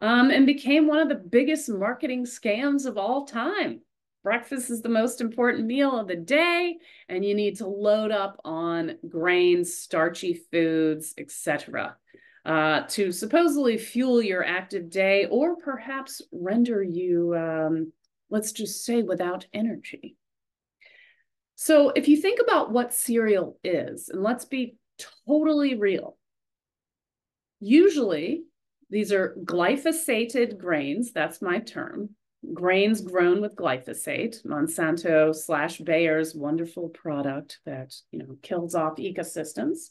Um, 0.00 0.30
and 0.30 0.46
became 0.46 0.86
one 0.86 1.00
of 1.00 1.08
the 1.08 1.16
biggest 1.16 1.68
marketing 1.68 2.24
scams 2.24 2.86
of 2.86 2.96
all 2.96 3.26
time 3.26 3.80
breakfast 4.28 4.70
is 4.70 4.82
the 4.82 4.90
most 4.90 5.22
important 5.22 5.64
meal 5.64 5.98
of 5.98 6.06
the 6.06 6.14
day 6.14 6.76
and 7.08 7.24
you 7.24 7.34
need 7.34 7.56
to 7.56 7.66
load 7.66 8.10
up 8.10 8.38
on 8.44 8.94
grains 9.08 9.74
starchy 9.74 10.38
foods 10.52 11.14
etc 11.16 11.96
uh, 12.44 12.82
to 12.88 13.10
supposedly 13.10 13.78
fuel 13.78 14.20
your 14.20 14.44
active 14.44 14.90
day 14.90 15.26
or 15.30 15.56
perhaps 15.56 16.20
render 16.30 16.82
you 16.82 17.34
um, 17.34 17.90
let's 18.28 18.52
just 18.52 18.84
say 18.84 19.02
without 19.02 19.46
energy 19.54 20.17
so 21.60 21.90
if 21.90 22.06
you 22.06 22.16
think 22.16 22.40
about 22.40 22.70
what 22.70 22.94
cereal 22.94 23.58
is 23.64 24.08
and 24.08 24.22
let's 24.22 24.44
be 24.44 24.76
totally 25.26 25.74
real 25.74 26.16
usually 27.60 28.44
these 28.90 29.12
are 29.12 29.36
glyphosated 29.44 30.58
grains 30.58 31.12
that's 31.12 31.42
my 31.42 31.58
term 31.58 32.10
grains 32.54 33.00
grown 33.00 33.40
with 33.40 33.56
glyphosate, 33.56 34.44
Monsanto 34.44 35.34
slash 35.34 35.78
Bayer's 35.78 36.34
wonderful 36.34 36.88
product 36.88 37.58
that 37.66 37.94
you 38.10 38.18
know 38.18 38.36
kills 38.42 38.74
off 38.74 38.96
ecosystems. 38.96 39.90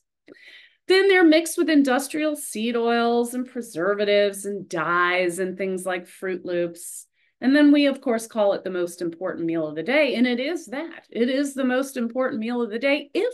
Then 0.87 1.09
they're 1.09 1.23
mixed 1.23 1.57
with 1.57 1.69
industrial 1.69 2.35
seed 2.35 2.77
oils 2.77 3.33
and 3.33 3.45
preservatives 3.49 4.45
and 4.45 4.69
dyes 4.69 5.39
and 5.39 5.57
things 5.57 5.85
like 5.85 6.07
Froot 6.07 6.45
Loops. 6.45 7.07
And 7.39 7.55
then 7.55 7.71
we, 7.71 7.85
of 7.85 8.01
course, 8.01 8.25
call 8.25 8.53
it 8.53 8.63
the 8.63 8.69
most 8.69 9.01
important 9.01 9.45
meal 9.45 9.67
of 9.67 9.75
the 9.75 9.83
day. 9.83 10.15
And 10.15 10.25
it 10.25 10.39
is 10.39 10.67
that. 10.67 11.05
It 11.09 11.29
is 11.29 11.53
the 11.53 11.63
most 11.63 11.97
important 11.97 12.39
meal 12.39 12.61
of 12.61 12.71
the 12.71 12.79
day 12.79 13.11
if 13.13 13.33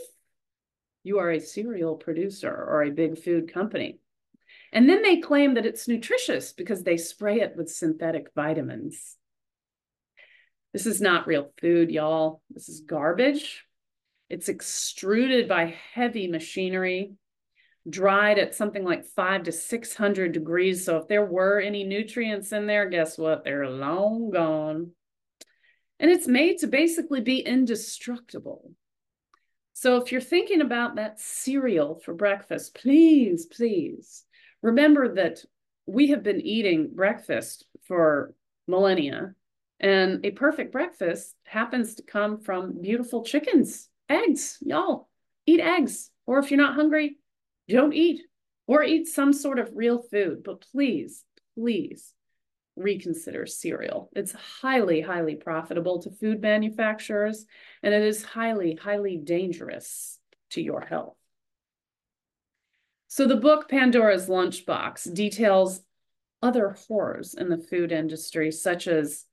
you 1.02 1.18
are 1.18 1.30
a 1.30 1.40
cereal 1.40 1.96
producer 1.96 2.50
or 2.50 2.82
a 2.82 2.90
big 2.90 3.18
food 3.18 3.52
company. 3.52 3.98
And 4.72 4.88
then 4.88 5.02
they 5.02 5.18
claim 5.18 5.54
that 5.54 5.66
it's 5.66 5.88
nutritious 5.88 6.52
because 6.52 6.82
they 6.82 6.96
spray 6.96 7.40
it 7.40 7.54
with 7.56 7.70
synthetic 7.70 8.28
vitamins. 8.34 9.16
This 10.72 10.86
is 10.86 11.00
not 11.00 11.28
real 11.28 11.52
food, 11.60 11.90
y'all. 11.90 12.42
This 12.50 12.68
is 12.68 12.80
garbage. 12.80 13.64
It's 14.28 14.48
extruded 14.48 15.48
by 15.48 15.76
heavy 15.92 16.26
machinery, 16.26 17.12
dried 17.88 18.38
at 18.38 18.54
something 18.54 18.84
like 18.84 19.04
five 19.04 19.44
to 19.44 19.52
600 19.52 20.32
degrees. 20.32 20.84
So 20.84 20.96
if 20.96 21.08
there 21.08 21.24
were 21.24 21.60
any 21.60 21.84
nutrients 21.84 22.52
in 22.52 22.66
there, 22.66 22.88
guess 22.88 23.18
what? 23.18 23.44
They're 23.44 23.68
long 23.68 24.30
gone. 24.30 24.92
And 26.00 26.10
it's 26.10 26.26
made 26.26 26.58
to 26.58 26.66
basically 26.66 27.20
be 27.20 27.38
indestructible. 27.38 28.72
So 29.74 29.96
if 29.96 30.12
you're 30.12 30.20
thinking 30.20 30.60
about 30.60 30.96
that 30.96 31.20
cereal 31.20 32.00
for 32.04 32.14
breakfast, 32.14 32.74
please, 32.74 33.46
please 33.46 34.24
remember 34.62 35.14
that 35.16 35.44
we 35.86 36.08
have 36.08 36.22
been 36.22 36.40
eating 36.40 36.90
breakfast 36.94 37.66
for 37.86 38.34
millennia, 38.66 39.34
and 39.80 40.24
a 40.24 40.30
perfect 40.30 40.72
breakfast 40.72 41.34
happens 41.44 41.96
to 41.96 42.02
come 42.02 42.38
from 42.38 42.80
beautiful 42.80 43.24
chickens, 43.24 43.88
eggs. 44.08 44.58
Y'all 44.62 45.08
eat 45.46 45.60
eggs. 45.60 46.10
Or 46.26 46.38
if 46.38 46.50
you're 46.50 46.58
not 46.58 46.74
hungry, 46.74 47.18
don't 47.68 47.94
eat 47.94 48.22
or 48.66 48.82
eat 48.82 49.06
some 49.06 49.32
sort 49.32 49.58
of 49.58 49.70
real 49.74 50.02
food. 50.02 50.42
But 50.44 50.64
please, 50.72 51.24
please 51.54 52.12
reconsider 52.76 53.46
cereal. 53.46 54.10
It's 54.16 54.32
highly, 54.32 55.00
highly 55.00 55.36
profitable 55.36 56.02
to 56.02 56.10
food 56.10 56.40
manufacturers, 56.40 57.46
and 57.82 57.94
it 57.94 58.02
is 58.02 58.24
highly, 58.24 58.74
highly 58.74 59.16
dangerous 59.16 60.18
to 60.50 60.60
your 60.60 60.80
health. 60.80 61.16
So 63.08 63.26
the 63.26 63.36
book 63.36 63.68
Pandora's 63.68 64.28
Lunchbox 64.28 65.14
details 65.14 65.80
other 66.42 66.76
horrors 66.88 67.34
in 67.34 67.48
the 67.48 67.58
food 67.58 67.92
industry, 67.92 68.50
such 68.50 68.88
as 68.88 69.24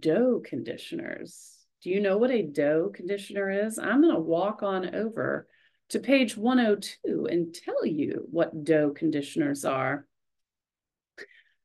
dough 0.00 0.42
conditioners. 0.44 1.52
Do 1.82 1.90
you 1.90 2.00
know 2.00 2.16
what 2.16 2.30
a 2.30 2.42
dough 2.42 2.90
conditioner 2.92 3.50
is? 3.66 3.78
I'm 3.78 4.00
going 4.00 4.14
to 4.14 4.20
walk 4.20 4.62
on 4.62 4.94
over 4.94 5.46
to 5.90 6.00
page 6.00 6.36
102 6.36 7.26
and 7.30 7.54
tell 7.54 7.86
you 7.86 8.26
what 8.30 8.64
dough 8.64 8.90
conditioners 8.90 9.64
are. 9.64 10.06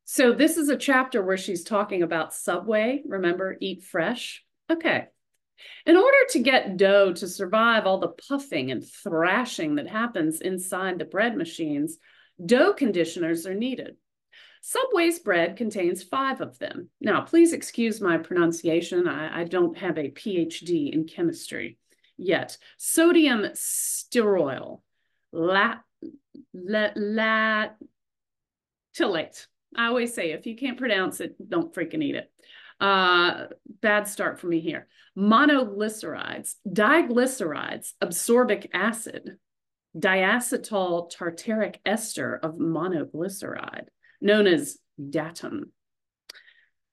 So 0.05 0.33
this 0.33 0.57
is 0.57 0.69
a 0.69 0.77
chapter 0.77 1.23
where 1.23 1.37
she's 1.37 1.63
talking 1.63 2.03
about 2.03 2.33
Subway. 2.33 3.01
Remember, 3.05 3.57
eat 3.59 3.83
fresh? 3.83 4.43
Okay. 4.69 5.07
In 5.85 5.95
order 5.95 6.17
to 6.31 6.39
get 6.39 6.77
dough 6.77 7.13
to 7.13 7.27
survive 7.27 7.85
all 7.85 7.99
the 7.99 8.09
puffing 8.27 8.71
and 8.71 8.83
thrashing 8.85 9.75
that 9.75 9.87
happens 9.87 10.41
inside 10.41 10.99
the 10.99 11.05
bread 11.05 11.37
machines, 11.37 11.97
dough 12.43 12.73
conditioners 12.73 13.45
are 13.45 13.53
needed. 13.53 13.95
Subway's 14.61 15.19
bread 15.19 15.57
contains 15.57 16.03
five 16.03 16.39
of 16.39 16.59
them. 16.59 16.89
Now, 16.99 17.21
please 17.21 17.51
excuse 17.51 17.99
my 17.99 18.17
pronunciation. 18.17 19.07
I, 19.07 19.41
I 19.41 19.43
don't 19.45 19.77
have 19.77 19.97
a 19.97 20.11
PhD 20.11 20.93
in 20.93 21.05
chemistry 21.05 21.77
yet. 22.21 22.57
Sodium 22.77 23.41
stearoyl, 23.53 24.81
lat, 25.31 25.81
lat, 26.53 26.93
lat, 26.95 27.77
late. 28.99 29.47
I 29.75 29.87
always 29.87 30.13
say 30.13 30.31
if 30.31 30.45
you 30.45 30.55
can't 30.55 30.77
pronounce 30.77 31.19
it, 31.21 31.35
don't 31.49 31.73
freaking 31.73 32.03
eat 32.03 32.15
it. 32.15 32.31
Uh, 32.79 33.47
bad 33.81 34.07
start 34.07 34.39
for 34.39 34.47
me 34.47 34.59
here. 34.59 34.87
Monoglycerides, 35.17 36.55
diglycerides, 36.67 37.93
absorbic 38.01 38.69
acid, 38.73 39.37
diacetyl 39.97 41.11
tartaric 41.13 41.77
ester 41.85 42.35
of 42.41 42.55
monoglyceride, 42.55 43.87
known 44.19 44.47
as 44.47 44.77
DATEM. 44.99 45.69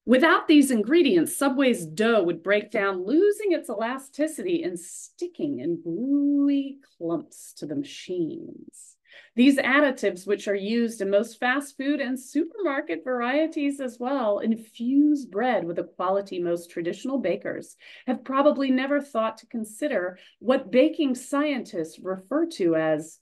Without 0.09 0.49
these 0.49 0.71
ingredients, 0.71 1.37
Subway's 1.37 1.85
dough 1.85 2.23
would 2.23 2.43
break 2.43 2.71
down, 2.71 3.05
losing 3.05 3.53
its 3.53 3.69
elasticity 3.69 4.63
and 4.63 4.81
sticking 4.81 5.59
in 5.59 5.83
gluey 5.83 6.79
clumps 6.97 7.53
to 7.53 7.67
the 7.67 7.77
machines. 7.77 8.97
These 9.37 9.59
additives, 9.59 10.27
which 10.27 10.49
are 10.49 10.55
used 10.55 11.03
in 11.03 11.11
most 11.11 11.39
fast 11.39 11.77
food 11.77 12.01
and 12.01 12.19
supermarket 12.19 13.05
varieties 13.05 13.81
as 13.81 13.99
well, 14.01 14.39
infuse 14.39 15.27
bread 15.27 15.65
with 15.65 15.79
a 15.79 15.85
quality 15.85 16.39
most 16.39 16.71
traditional 16.71 17.19
bakers 17.19 17.77
have 18.07 18.25
probably 18.25 18.71
never 18.71 19.03
thought 19.03 19.37
to 19.37 19.47
consider 19.49 20.19
what 20.39 20.71
baking 20.71 21.17
scientists 21.17 21.99
refer 21.99 22.47
to 22.47 22.77
as 22.77 23.19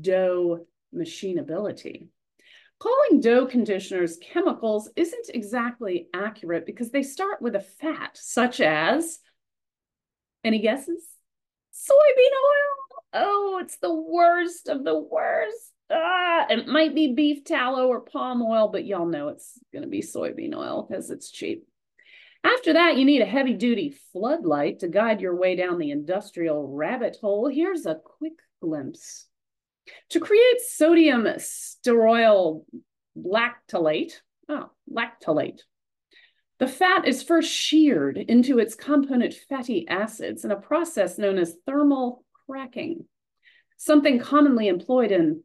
dough 0.00 0.64
machinability. 0.94 2.06
Calling 2.80 3.20
dough 3.20 3.46
conditioners 3.46 4.18
chemicals 4.22 4.90
isn't 4.96 5.30
exactly 5.34 6.08
accurate 6.14 6.66
because 6.66 6.90
they 6.90 7.02
start 7.02 7.40
with 7.40 7.54
a 7.54 7.60
fat, 7.60 8.16
such 8.16 8.60
as, 8.60 9.20
any 10.42 10.60
guesses? 10.60 11.04
Soybean 11.72 12.32
oil 12.32 12.80
oh, 13.12 13.60
it's 13.62 13.78
the 13.78 13.94
worst 13.94 14.68
of 14.68 14.84
the 14.84 14.98
worst. 14.98 15.72
Ah, 15.90 16.46
it 16.48 16.68
might 16.68 16.94
be 16.94 17.14
beef 17.14 17.44
tallow 17.44 17.88
or 17.88 18.00
palm 18.00 18.42
oil, 18.42 18.68
but 18.68 18.84
y'all 18.84 19.06
know 19.06 19.28
it's 19.28 19.58
going 19.72 19.82
to 19.82 19.88
be 19.88 20.02
soybean 20.02 20.54
oil 20.54 20.86
because 20.88 21.10
it's 21.10 21.30
cheap. 21.30 21.66
After 22.44 22.74
that, 22.74 22.96
you 22.96 23.04
need 23.04 23.22
a 23.22 23.26
heavy 23.26 23.54
duty 23.54 23.98
floodlight 24.12 24.80
to 24.80 24.88
guide 24.88 25.20
your 25.20 25.36
way 25.36 25.56
down 25.56 25.78
the 25.78 25.90
industrial 25.90 26.68
rabbit 26.68 27.18
hole. 27.20 27.48
Here's 27.48 27.86
a 27.86 27.96
quick 27.96 28.38
glimpse. 28.62 29.26
To 30.10 30.20
create 30.20 30.60
sodium 30.60 31.24
stearoyl 31.24 32.64
lactylate, 33.16 34.20
oh, 34.48 34.70
lactylate, 34.90 35.60
the 36.58 36.68
fat 36.68 37.08
is 37.08 37.22
first 37.22 37.50
sheared 37.50 38.18
into 38.18 38.58
its 38.58 38.74
component 38.74 39.32
fatty 39.32 39.88
acids 39.88 40.44
in 40.44 40.50
a 40.50 40.60
process 40.60 41.16
known 41.16 41.38
as 41.38 41.56
thermal 41.64 42.24
cracking, 42.46 43.06
something 43.78 44.18
commonly 44.18 44.68
employed 44.68 45.10
in 45.10 45.42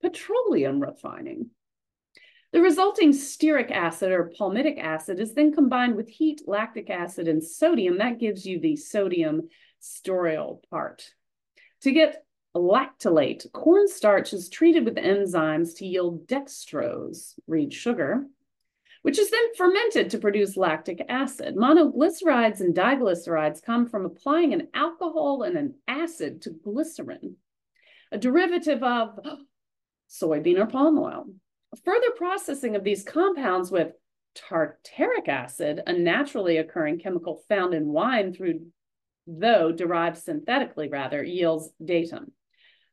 petroleum 0.00 0.80
refining. 0.80 1.50
The 2.52 2.60
resulting 2.60 3.10
stearic 3.10 3.72
acid 3.72 4.12
or 4.12 4.30
palmitic 4.38 4.78
acid 4.78 5.18
is 5.18 5.34
then 5.34 5.52
combined 5.52 5.96
with 5.96 6.08
heat, 6.08 6.42
lactic 6.46 6.88
acid, 6.88 7.26
and 7.26 7.42
sodium. 7.42 7.98
That 7.98 8.20
gives 8.20 8.46
you 8.46 8.60
the 8.60 8.76
sodium 8.76 9.48
stearoyl 9.82 10.60
part. 10.70 11.10
To 11.80 11.90
get 11.90 12.23
lactylate, 12.54 13.50
cornstarch 13.52 14.32
is 14.32 14.48
treated 14.48 14.84
with 14.84 14.96
enzymes 14.96 15.76
to 15.76 15.86
yield 15.86 16.26
dextrose, 16.26 17.34
read 17.46 17.72
sugar, 17.72 18.26
which 19.02 19.18
is 19.18 19.30
then 19.30 19.54
fermented 19.56 20.10
to 20.10 20.18
produce 20.18 20.56
lactic 20.56 21.04
acid. 21.08 21.56
Monoglycerides 21.56 22.60
and 22.60 22.74
diglycerides 22.74 23.62
come 23.62 23.86
from 23.86 24.06
applying 24.06 24.54
an 24.54 24.68
alcohol 24.72 25.42
and 25.42 25.56
an 25.56 25.74
acid 25.88 26.42
to 26.42 26.50
glycerin, 26.50 27.36
a 28.12 28.18
derivative 28.18 28.82
of 28.82 29.18
soybean 30.08 30.58
or 30.58 30.66
palm 30.66 30.98
oil. 30.98 31.26
Further 31.84 32.12
processing 32.16 32.76
of 32.76 32.84
these 32.84 33.02
compounds 33.02 33.70
with 33.70 33.92
tartaric 34.36 35.28
acid, 35.28 35.82
a 35.86 35.92
naturally 35.92 36.58
occurring 36.58 36.98
chemical 37.00 37.42
found 37.48 37.74
in 37.74 37.88
wine 37.88 38.32
through 38.32 38.60
though 39.26 39.72
derived 39.72 40.18
synthetically 40.18 40.88
rather, 40.88 41.22
yields 41.22 41.70
DATEM. 41.82 42.30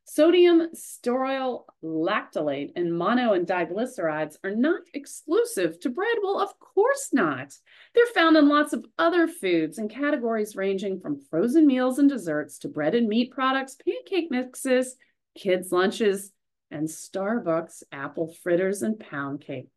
Sodium 0.04 0.68
stearoyl 0.74 1.64
lactylate 1.82 2.72
and 2.76 2.96
mono 2.96 3.32
and 3.34 3.46
diglycerides 3.46 4.36
are 4.42 4.54
not 4.54 4.82
exclusive 4.94 5.78
to 5.80 5.90
bread. 5.90 6.16
Well, 6.22 6.40
of 6.40 6.58
course 6.58 7.10
not. 7.12 7.54
They're 7.94 8.06
found 8.06 8.36
in 8.36 8.48
lots 8.48 8.72
of 8.72 8.84
other 8.98 9.28
foods 9.28 9.78
and 9.78 9.88
categories 9.88 10.56
ranging 10.56 11.00
from 11.00 11.20
frozen 11.30 11.66
meals 11.66 11.98
and 11.98 12.08
desserts 12.08 12.58
to 12.58 12.68
bread 12.68 12.94
and 12.94 13.08
meat 13.08 13.30
products, 13.30 13.76
pancake 13.76 14.30
mixes, 14.30 14.96
kids' 15.36 15.72
lunches, 15.72 16.32
and 16.70 16.88
Starbucks 16.88 17.84
apple 17.92 18.34
fritters 18.42 18.82
and 18.82 18.98
pound 18.98 19.40
cake. 19.40 19.68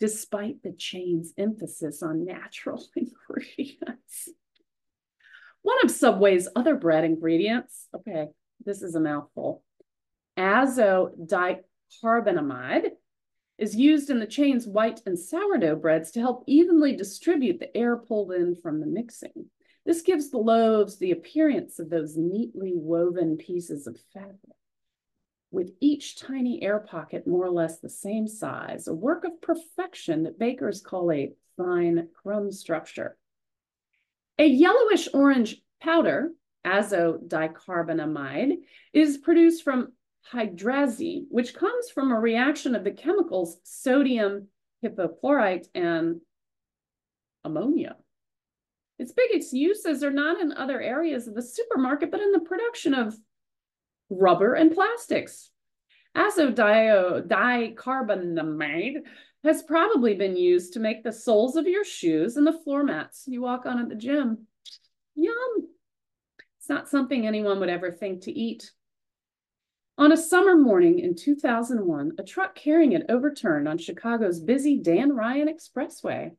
Despite 0.00 0.62
the 0.62 0.72
chain's 0.72 1.32
emphasis 1.38 2.02
on 2.02 2.24
natural 2.24 2.84
ingredients. 2.96 4.28
One 5.62 5.78
of 5.82 5.90
Subway's 5.90 6.48
other 6.54 6.74
bread 6.74 7.04
ingredients, 7.04 7.88
okay, 7.94 8.28
this 8.64 8.82
is 8.82 8.94
a 8.94 9.00
mouthful, 9.00 9.64
azodicarbonamide 10.38 12.90
is 13.56 13.76
used 13.76 14.10
in 14.10 14.18
the 14.18 14.26
chain's 14.26 14.66
white 14.66 15.00
and 15.06 15.18
sourdough 15.18 15.76
breads 15.76 16.10
to 16.10 16.20
help 16.20 16.44
evenly 16.46 16.96
distribute 16.96 17.60
the 17.60 17.76
air 17.76 17.96
pulled 17.96 18.32
in 18.32 18.56
from 18.56 18.80
the 18.80 18.86
mixing. 18.86 19.46
This 19.86 20.02
gives 20.02 20.30
the 20.30 20.38
loaves 20.38 20.98
the 20.98 21.12
appearance 21.12 21.78
of 21.78 21.90
those 21.90 22.16
neatly 22.16 22.72
woven 22.74 23.36
pieces 23.36 23.86
of 23.86 24.00
fabric, 24.12 24.38
with 25.50 25.72
each 25.80 26.18
tiny 26.18 26.62
air 26.62 26.80
pocket 26.80 27.26
more 27.26 27.44
or 27.44 27.50
less 27.50 27.78
the 27.78 27.90
same 27.90 28.26
size, 28.26 28.88
a 28.88 28.94
work 28.94 29.24
of 29.24 29.40
perfection 29.40 30.24
that 30.24 30.38
bakers 30.38 30.80
call 30.80 31.12
a 31.12 31.32
fine 31.56 32.08
crumb 32.22 32.50
structure. 32.50 33.16
A 34.38 34.46
yellowish 34.46 35.08
orange 35.14 35.62
powder 35.80 36.32
azodicarbonamide 36.64 38.56
is 38.92 39.18
produced 39.18 39.62
from 39.62 39.92
hydrazine, 40.32 41.26
which 41.30 41.54
comes 41.54 41.90
from 41.90 42.10
a 42.10 42.18
reaction 42.18 42.74
of 42.74 42.82
the 42.84 42.90
chemicals 42.90 43.58
sodium 43.62 44.48
hypochlorite 44.84 45.68
and 45.74 46.20
ammonia. 47.44 47.96
Its 48.98 49.12
biggest 49.12 49.52
uses 49.52 50.02
are 50.02 50.10
not 50.10 50.40
in 50.40 50.52
other 50.52 50.80
areas 50.80 51.28
of 51.28 51.34
the 51.34 51.42
supermarket, 51.42 52.10
but 52.10 52.20
in 52.20 52.32
the 52.32 52.40
production 52.40 52.94
of 52.94 53.14
rubber 54.08 54.54
and 54.54 54.72
plastics. 54.72 55.50
Azodicarbonamide 56.16 59.02
has 59.42 59.62
probably 59.62 60.14
been 60.14 60.36
used 60.36 60.72
to 60.72 60.80
make 60.80 61.02
the 61.02 61.12
soles 61.12 61.56
of 61.56 61.66
your 61.66 61.84
shoes 61.84 62.36
and 62.36 62.46
the 62.46 62.52
floor 62.52 62.84
mats 62.84 63.24
you 63.26 63.42
walk 63.42 63.66
on 63.66 63.80
at 63.80 63.88
the 63.88 63.96
gym. 63.96 64.46
It's 66.64 66.70
not 66.70 66.88
something 66.88 67.26
anyone 67.26 67.60
would 67.60 67.68
ever 67.68 67.92
think 67.92 68.22
to 68.22 68.32
eat. 68.32 68.72
On 69.98 70.12
a 70.12 70.16
summer 70.16 70.56
morning 70.56 70.98
in 70.98 71.14
2001, 71.14 72.12
a 72.18 72.22
truck 72.22 72.54
carrying 72.54 72.92
it 72.92 73.04
overturned 73.10 73.68
on 73.68 73.76
Chicago's 73.76 74.40
busy 74.40 74.78
Dan 74.78 75.12
Ryan 75.12 75.48
Expressway, 75.48 76.30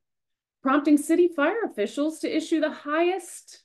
prompting 0.63 0.97
city 0.97 1.27
fire 1.27 1.61
officials 1.63 2.21
to 2.21 2.35
issue 2.35 2.59
the 2.59 2.71
highest 2.71 3.61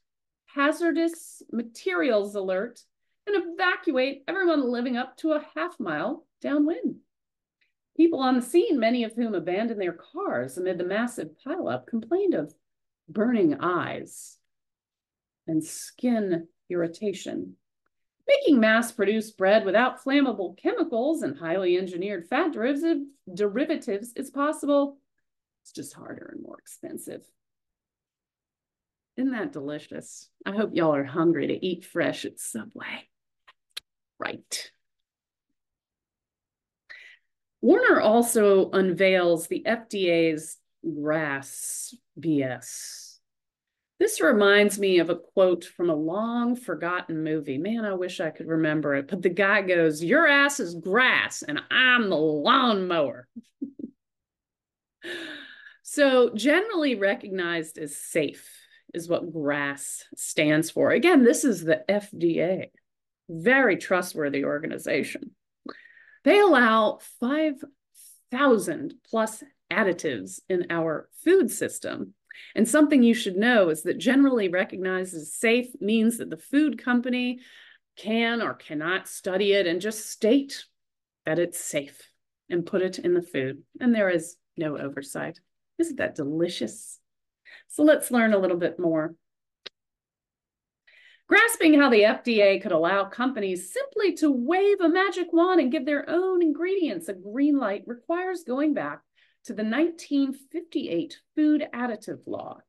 hazardous 0.54 1.42
materials 1.50 2.34
alert 2.34 2.82
and 3.26 3.36
evacuate 3.42 4.24
everyone 4.28 4.70
living 4.70 4.98
up 4.98 5.16
to 5.16 5.32
a 5.32 5.46
half 5.54 5.80
mile 5.80 6.26
downwind. 6.42 6.96
People 7.96 8.18
on 8.18 8.36
the 8.36 8.42
scene, 8.42 8.78
many 8.78 9.04
of 9.04 9.14
whom 9.14 9.34
abandoned 9.34 9.80
their 9.80 9.96
cars 9.96 10.58
amid 10.58 10.76
the 10.76 10.84
massive 10.84 11.30
pileup, 11.42 11.86
complained 11.86 12.34
of 12.34 12.52
burning 13.08 13.60
eyes 13.60 14.39
and 15.50 15.62
skin 15.64 16.46
irritation. 16.70 17.56
Making 18.28 18.60
mass 18.60 18.92
produced 18.92 19.36
bread 19.36 19.64
without 19.64 20.02
flammable 20.04 20.56
chemicals 20.56 21.22
and 21.22 21.36
highly 21.36 21.76
engineered 21.76 22.28
fat 22.28 22.52
derivatives 22.52 24.12
is 24.14 24.30
possible. 24.30 24.98
It's 25.62 25.72
just 25.72 25.92
harder 25.94 26.30
and 26.32 26.42
more 26.42 26.58
expensive. 26.58 27.22
Isn't 29.16 29.32
that 29.32 29.52
delicious? 29.52 30.28
I 30.46 30.52
hope 30.52 30.70
y'all 30.72 30.94
are 30.94 31.04
hungry 31.04 31.48
to 31.48 31.66
eat 31.66 31.84
fresh 31.84 32.24
at 32.24 32.38
Subway. 32.38 33.08
Right. 34.18 34.70
Warner 37.60 38.00
also 38.00 38.70
unveils 38.70 39.48
the 39.48 39.64
FDA's 39.66 40.56
GRAS 40.84 41.94
BS. 42.18 43.09
This 44.00 44.22
reminds 44.22 44.78
me 44.78 44.98
of 44.98 45.10
a 45.10 45.16
quote 45.16 45.66
from 45.66 45.90
a 45.90 45.94
long 45.94 46.56
forgotten 46.56 47.22
movie. 47.22 47.58
Man, 47.58 47.84
I 47.84 47.92
wish 47.92 48.18
I 48.18 48.30
could 48.30 48.48
remember 48.48 48.94
it. 48.94 49.08
But 49.08 49.20
the 49.20 49.28
guy 49.28 49.60
goes, 49.60 50.02
Your 50.02 50.26
ass 50.26 50.58
is 50.58 50.74
grass, 50.74 51.42
and 51.42 51.60
I'm 51.70 52.08
the 52.08 52.16
lawnmower. 52.16 53.28
so, 55.82 56.30
generally 56.34 56.94
recognized 56.94 57.76
as 57.76 57.94
safe 57.94 58.48
is 58.94 59.06
what 59.06 59.30
GRAS 59.30 60.06
stands 60.16 60.70
for. 60.70 60.92
Again, 60.92 61.22
this 61.22 61.44
is 61.44 61.62
the 61.62 61.84
FDA, 61.86 62.70
very 63.28 63.76
trustworthy 63.76 64.44
organization. 64.44 65.32
They 66.24 66.40
allow 66.40 67.00
5,000 67.20 68.94
plus 69.10 69.44
additives 69.70 70.40
in 70.48 70.68
our 70.70 71.10
food 71.22 71.50
system. 71.50 72.14
And 72.55 72.68
something 72.68 73.03
you 73.03 73.14
should 73.14 73.37
know 73.37 73.68
is 73.68 73.83
that 73.83 73.98
generally 73.98 74.48
recognized 74.48 75.14
as 75.14 75.35
safe 75.35 75.68
means 75.81 76.18
that 76.18 76.31
the 76.31 76.37
food 76.37 76.83
company 76.83 77.40
can 77.96 78.42
or 78.42 78.55
cannot 78.55 79.09
study 79.09 79.53
it 79.53 79.66
and 79.66 79.81
just 79.81 80.11
state 80.11 80.64
that 81.26 81.38
it's 81.38 81.61
safe 81.61 82.11
and 82.48 82.66
put 82.66 82.83
it 82.83 82.98
in 82.98 83.14
the 83.14 83.22
food. 83.22 83.62
And 83.81 83.94
there 83.94 84.11
is 84.11 84.37
no 84.57 84.79
oversight. 84.79 85.38
Isn't 85.79 85.96
that 85.96 86.14
delicious? 86.14 86.98
So 87.68 87.83
let's 87.83 88.11
learn 88.11 88.33
a 88.33 88.38
little 88.38 88.57
bit 88.57 88.79
more. 88.79 89.14
Grasping 91.29 91.79
how 91.79 91.90
the 91.90 92.03
FDA 92.03 92.61
could 92.61 92.72
allow 92.72 93.05
companies 93.05 93.72
simply 93.72 94.14
to 94.16 94.33
wave 94.33 94.81
a 94.81 94.88
magic 94.88 95.33
wand 95.33 95.61
and 95.61 95.70
give 95.70 95.87
their 95.87 96.09
own 96.11 96.42
ingredients 96.42 97.09
a 97.09 97.14
green 97.14 97.57
light 97.57 97.85
requires 97.87 98.42
going 98.42 98.74
back 98.74 99.00
to 99.44 99.53
the 99.53 99.64
1958 99.64 101.18
Food 101.35 101.66
Additive 101.74 102.20
Law. 102.26 102.61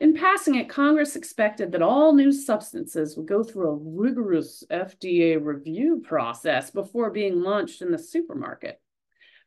In 0.00 0.14
passing 0.14 0.56
it, 0.56 0.68
Congress 0.68 1.16
expected 1.16 1.72
that 1.72 1.82
all 1.82 2.14
new 2.14 2.32
substances 2.32 3.16
would 3.16 3.26
go 3.26 3.42
through 3.42 3.68
a 3.68 4.02
rigorous 4.02 4.64
FDA 4.70 5.42
review 5.42 6.02
process 6.04 6.70
before 6.70 7.10
being 7.10 7.42
launched 7.42 7.82
in 7.82 7.90
the 7.90 7.98
supermarket. 7.98 8.80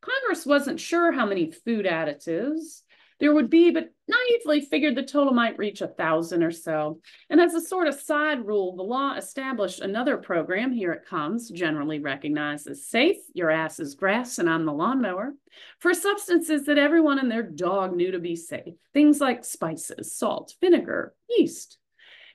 Congress 0.01 0.45
wasn't 0.45 0.79
sure 0.79 1.11
how 1.11 1.25
many 1.25 1.51
food 1.51 1.85
additives 1.85 2.81
there 3.19 3.33
would 3.33 3.49
be, 3.49 3.71
but 3.71 3.91
naively 4.07 4.61
figured 4.61 4.95
the 4.95 5.03
total 5.03 5.33
might 5.33 5.57
reach 5.57 5.81
a 5.81 5.87
thousand 5.87 6.41
or 6.43 6.51
so. 6.51 7.01
And 7.29 7.41
as 7.41 7.53
a 7.53 7.61
sort 7.61 7.87
of 7.87 7.99
side 7.99 8.45
rule, 8.45 8.75
the 8.75 8.83
law 8.83 9.15
established 9.15 9.81
another 9.81 10.17
program, 10.17 10.71
here 10.71 10.93
it 10.93 11.05
comes, 11.05 11.49
generally 11.49 11.99
recognized 11.99 12.67
as 12.67 12.87
safe, 12.87 13.17
your 13.33 13.51
ass 13.51 13.79
is 13.79 13.95
grass 13.95 14.39
and 14.39 14.49
I'm 14.49 14.65
the 14.65 14.73
lawnmower, 14.73 15.35
for 15.79 15.93
substances 15.93 16.65
that 16.65 16.77
everyone 16.77 17.19
and 17.19 17.29
their 17.29 17.43
dog 17.43 17.95
knew 17.95 18.11
to 18.11 18.19
be 18.19 18.35
safe. 18.35 18.73
Things 18.93 19.19
like 19.19 19.43
spices, 19.43 20.15
salt, 20.15 20.55
vinegar, 20.61 21.13
yeast. 21.29 21.77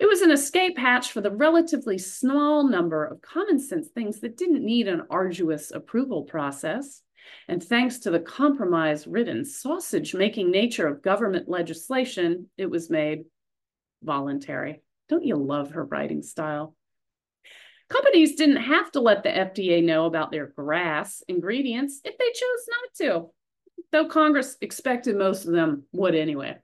It 0.00 0.06
was 0.06 0.22
an 0.22 0.32
escape 0.32 0.76
hatch 0.76 1.12
for 1.12 1.20
the 1.20 1.30
relatively 1.30 1.98
small 1.98 2.68
number 2.68 3.04
of 3.04 3.22
common 3.22 3.60
sense 3.60 3.88
things 3.88 4.20
that 4.20 4.36
didn't 4.36 4.64
need 4.64 4.88
an 4.88 5.04
arduous 5.08 5.70
approval 5.70 6.24
process. 6.24 7.00
And 7.48 7.62
thanks 7.62 8.00
to 8.00 8.10
the 8.10 8.20
compromise 8.20 9.06
ridden 9.06 9.44
sausage 9.44 10.14
making 10.14 10.50
nature 10.50 10.86
of 10.86 11.02
government 11.02 11.48
legislation, 11.48 12.48
it 12.56 12.70
was 12.70 12.90
made 12.90 13.24
voluntary. 14.02 14.82
Don't 15.08 15.24
you 15.24 15.36
love 15.36 15.72
her 15.72 15.84
writing 15.84 16.22
style? 16.22 16.74
Companies 17.90 18.36
didn't 18.36 18.62
have 18.62 18.90
to 18.92 19.00
let 19.00 19.22
the 19.22 19.28
FDA 19.28 19.84
know 19.84 20.06
about 20.06 20.30
their 20.30 20.46
GRAS 20.46 21.22
ingredients 21.28 22.00
if 22.04 22.16
they 22.16 22.24
chose 22.24 22.68
not 22.68 22.94
to, 22.98 23.30
though 23.92 24.08
Congress 24.08 24.56
expected 24.60 25.16
most 25.16 25.44
of 25.44 25.52
them 25.52 25.84
would 25.92 26.14
anyway. 26.14 26.56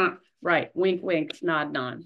right, 0.42 0.70
wink, 0.74 1.02
wink, 1.02 1.38
nod, 1.42 1.72
nod. 1.72 2.04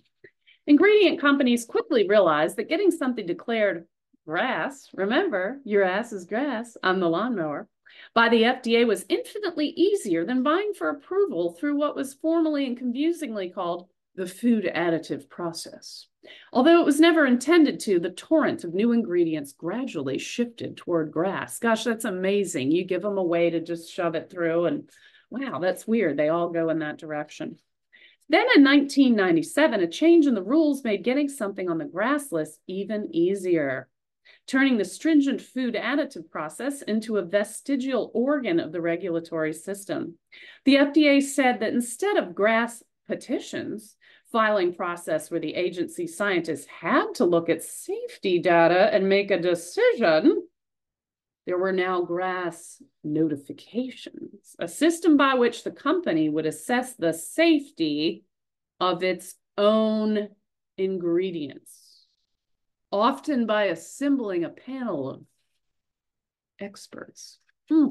Ingredient 0.66 1.20
companies 1.20 1.64
quickly 1.64 2.07
realized 2.07 2.57
that 2.57 2.68
getting 2.68 2.92
something 2.92 3.27
declared 3.27 3.87
GRAS, 4.27 4.88
remember, 4.94 5.59
your 5.64 5.83
ass 5.83 6.12
is 6.12 6.25
grass, 6.25 6.77
I'm 6.83 7.01
the 7.01 7.09
lawnmower, 7.09 7.68
by 8.14 8.29
the 8.29 8.42
FDA 8.42 8.87
was 8.87 9.07
infinitely 9.09 9.68
easier 9.68 10.25
than 10.25 10.42
buying 10.42 10.73
for 10.75 10.88
approval 10.88 11.53
through 11.53 11.77
what 11.77 11.94
was 11.94 12.14
formally 12.14 12.66
and 12.66 12.77
confusingly 12.77 13.51
called 13.51 13.88
the 14.16 14.27
food 14.27 14.70
additive 14.75 15.29
process. 15.29 16.07
Although 16.53 16.81
it 16.81 16.87
was 16.87 17.01
never 17.01 17.25
intended 17.25 17.81
to, 17.81 17.99
the 17.99 18.11
torrent 18.11 18.64
of 18.64 18.75
new 18.75 18.92
ingredients 18.92 19.53
gradually 19.53 20.18
shifted 20.18 20.77
toward 20.77 21.12
GRAS. 21.12 21.59
Gosh, 21.59 21.85
that's 21.85 22.05
amazing. 22.05 22.70
You 22.70 22.85
give 22.85 23.03
them 23.03 23.18
a 23.18 23.23
way 23.23 23.51
to 23.51 23.61
just 23.61 23.92
shove 23.92 24.14
it 24.14 24.31
through, 24.31 24.66
and 24.66 24.90
wow, 25.31 25.61
that's 25.61 25.87
weird. 25.87 26.16
They 26.16 26.29
all 26.29 26.51
go 26.51 26.68
in 26.68 26.81
that 26.81 26.99
direction. 26.99 27.59
Then 28.29 28.46
in 28.55 28.62
1997, 28.62 29.81
a 29.81 29.88
change 29.88 30.27
in 30.27 30.35
the 30.35 30.42
rules 30.42 30.85
made 30.85 31.03
getting 31.03 31.29
something 31.29 31.68
on 31.68 31.79
the 31.79 31.85
GRAS 31.85 32.31
list 32.31 32.61
even 32.66 33.14
easier 33.14 33.88
turning 34.47 34.77
the 34.77 34.85
stringent 34.85 35.40
food 35.40 35.75
additive 35.75 36.29
process 36.31 36.83
into 36.83 37.19
a 37.19 37.25
vestigial 37.25 38.11
organ 38.14 38.59
of 38.59 38.73
the 38.73 38.81
regulatory 38.81 39.53
system. 39.53 40.14
The 40.64 40.77
FDA 40.77 41.23
said 41.23 41.61
that 41.61 41.73
instead 41.73 42.16
of 42.16 42.35
GRAS 42.35 42.83
petitions, 43.07 43.97
filing 44.33 44.75
process 44.75 45.31
where 45.31 45.40
the 45.40 45.55
agency 45.55 46.07
scientists 46.07 46.66
had 46.66 47.14
to 47.14 47.25
look 47.25 47.49
at 47.49 47.62
safety 47.62 48.38
data 48.38 48.93
and 48.93 49.09
make 49.09 49.31
a 49.31 49.40
decision, 49.40 50.43
there 51.47 51.59
were 51.59 51.73
now 51.73 52.03
GRAS 52.03 52.83
notifications, 53.03 54.55
a 54.59 54.69
system 54.69 55.16
by 55.16 55.35
which 55.35 55.64
the 55.64 55.71
company 55.71 56.29
would 56.29 56.47
assess 56.47 56.95
the 56.95 57.12
safety 57.12 58.25
of 58.79 59.03
its 59.03 59.35
own 59.59 60.29
ingredients 60.79 61.89
often 62.92 63.46
by 63.46 63.64
assembling 63.64 64.44
a 64.44 64.50
panel 64.50 65.11
of 65.11 65.22
experts. 66.59 67.38
Hmm. 67.68 67.88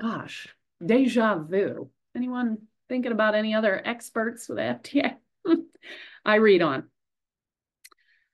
Gosh, 0.00 0.48
deja 0.84 1.38
vu. 1.38 1.90
Anyone 2.14 2.58
thinking 2.88 3.12
about 3.12 3.34
any 3.34 3.54
other 3.54 3.80
experts 3.84 4.48
with 4.48 4.58
FDA? 4.58 5.16
I 6.24 6.36
read 6.36 6.62
on. 6.62 6.84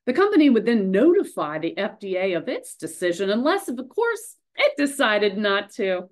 The 0.07 0.12
company 0.12 0.51
would 0.51 0.67
then 0.67 0.90
notify 0.90 1.59
the 1.59 1.75
FDA 1.77 2.37
of 2.37 2.49
its 2.49 2.75
decision 2.75 3.31
unless, 3.31 3.69
of 3.69 3.81
course, 3.88 4.37
it 4.57 4.75
decided 4.77 5.38
not 5.38 5.71
to. 5.75 6.11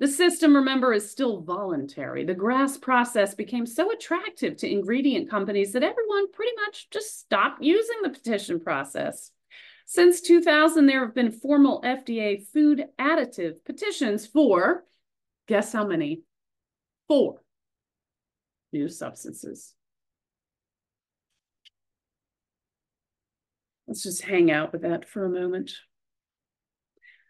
The 0.00 0.06
system, 0.06 0.54
remember, 0.54 0.92
is 0.92 1.10
still 1.10 1.40
voluntary. 1.40 2.24
The 2.24 2.34
GRAS 2.34 2.78
process 2.78 3.34
became 3.34 3.66
so 3.66 3.90
attractive 3.90 4.56
to 4.58 4.70
ingredient 4.70 5.28
companies 5.28 5.72
that 5.72 5.82
everyone 5.82 6.30
pretty 6.30 6.52
much 6.64 6.88
just 6.90 7.18
stopped 7.18 7.62
using 7.62 7.96
the 8.02 8.10
petition 8.10 8.60
process. 8.60 9.32
Since 9.86 10.20
2000, 10.20 10.86
there 10.86 11.04
have 11.04 11.14
been 11.14 11.32
formal 11.32 11.82
FDA 11.82 12.46
food 12.46 12.84
additive 13.00 13.64
petitions 13.64 14.24
for, 14.26 14.84
guess 15.48 15.72
how 15.72 15.84
many? 15.84 16.22
Four 17.08 17.42
new 18.72 18.88
substances. 18.88 19.74
Let's 23.88 24.02
just 24.02 24.22
hang 24.22 24.50
out 24.50 24.72
with 24.72 24.82
that 24.82 25.08
for 25.08 25.24
a 25.24 25.30
moment. 25.30 25.72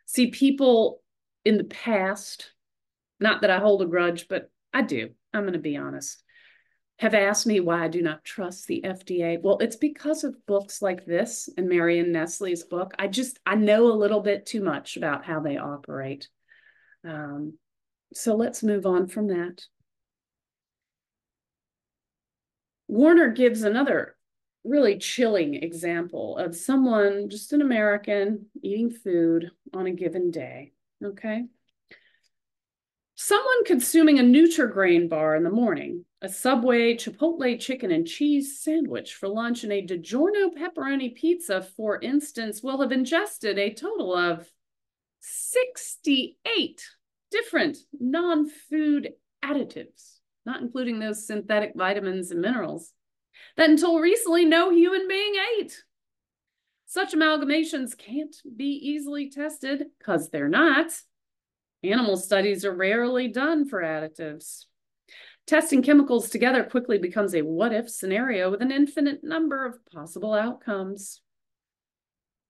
See, 0.07 0.31
people 0.31 1.01
in 1.45 1.57
the 1.57 1.65
past 1.65 2.51
not 3.21 3.43
that 3.43 3.51
I 3.51 3.59
hold 3.59 3.83
a 3.83 3.87
grudge, 3.87 4.29
but 4.29 4.51
I 4.73 4.83
do. 4.83 5.11
I'm 5.33 5.43
going 5.43 5.53
to 5.55 5.59
be 5.59 5.77
honest. 5.77 6.23
Have 6.99 7.15
asked 7.15 7.47
me 7.47 7.61
why 7.61 7.85
I 7.85 7.89
do 7.89 8.03
not 8.03 8.25
trust 8.25 8.67
the 8.67 8.83
FDA. 8.85 9.41
Well, 9.41 9.59
it's 9.59 9.77
because 9.77 10.25
of 10.25 10.47
books 10.47 10.83
like 10.83 11.07
this 11.07 11.49
and 11.57 11.69
Marion 11.69 12.11
Nestle's 12.11 12.65
book. 12.65 12.93
I 12.99 13.07
just, 13.07 13.39
I 13.47 13.55
know 13.55 13.87
a 13.87 13.95
little 13.95 14.21
bit 14.21 14.47
too 14.47 14.63
much 14.63 14.97
about 14.97 15.25
how 15.25 15.41
they 15.41 15.59
operate. 15.59 16.29
Um, 17.05 17.55
so 18.15 18.35
let's 18.35 18.65
move 18.65 18.85
on 18.85 19.07
from 19.07 19.29
that. 19.29 19.63
Warner 22.89 23.29
gives 23.31 23.63
another 23.63 24.17
really 24.65 24.99
chilling 24.99 25.55
example 25.55 26.37
of 26.39 26.57
someone, 26.57 27.29
just 27.29 27.53
an 27.53 27.63
American, 27.63 28.47
eating 28.63 28.91
food 28.91 29.51
on 29.73 29.87
a 29.87 29.93
given 29.93 30.31
day. 30.31 30.73
Okay. 31.05 31.45
Someone 33.21 33.65
consuming 33.65 34.21
a 34.21 34.23
Nutri-Grain 34.23 35.09
bar 35.09 35.35
in 35.35 35.43
the 35.43 35.51
morning, 35.51 36.05
a 36.23 36.29
Subway 36.29 36.95
Chipotle 36.95 37.59
chicken 37.59 37.91
and 37.91 38.07
cheese 38.07 38.61
sandwich 38.61 39.15
for 39.15 39.29
lunch, 39.29 39.65
and 39.65 39.73
a 39.73 39.85
DiGiorno 39.85 40.55
pepperoni 40.57 41.13
pizza, 41.17 41.61
for 41.61 42.01
instance, 42.01 42.63
will 42.63 42.81
have 42.81 42.93
ingested 42.93 43.59
a 43.59 43.75
total 43.75 44.15
of 44.15 44.49
68 45.19 46.81
different 47.33 47.79
non-food 47.99 49.15
additives, 49.45 50.21
not 50.47 50.61
including 50.61 51.01
those 51.01 51.27
synthetic 51.27 51.73
vitamins 51.75 52.31
and 52.31 52.41
minerals 52.41 52.93
that 53.57 53.69
until 53.69 53.99
recently 53.99 54.45
no 54.45 54.71
human 54.71 55.09
being 55.09 55.35
ate. 55.59 55.83
Such 56.87 57.15
amalgamations 57.15 57.99
can't 57.99 58.37
be 58.57 58.79
easily 58.81 59.29
tested 59.29 59.87
because 59.99 60.31
they're 60.31 60.49
not 60.49 60.93
Animal 61.83 62.17
studies 62.17 62.65
are 62.65 62.75
rarely 62.75 63.29
done 63.29 63.69
for 63.69 63.81
additives. 63.83 64.65
Testing 65.47 65.83
chemicals 65.83 66.29
together 66.29 66.65
quickly 66.65 66.99
becomes 66.99 67.35
a 67.35 67.43
what 67.43 67.73
if 67.73 67.89
scenario 67.89 68.51
with 68.51 68.61
an 68.61 68.73
infinite 68.73 69.23
number 69.23 69.65
of 69.65 69.79
possible 69.87 70.35
outcomes. 70.35 71.23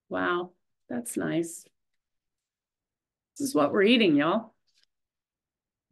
Wow, 0.09 0.51
that's 0.89 1.15
nice. 1.15 1.63
This 3.37 3.47
is 3.49 3.55
what 3.55 3.71
we're 3.71 3.83
eating, 3.83 4.15
y'all. 4.15 4.53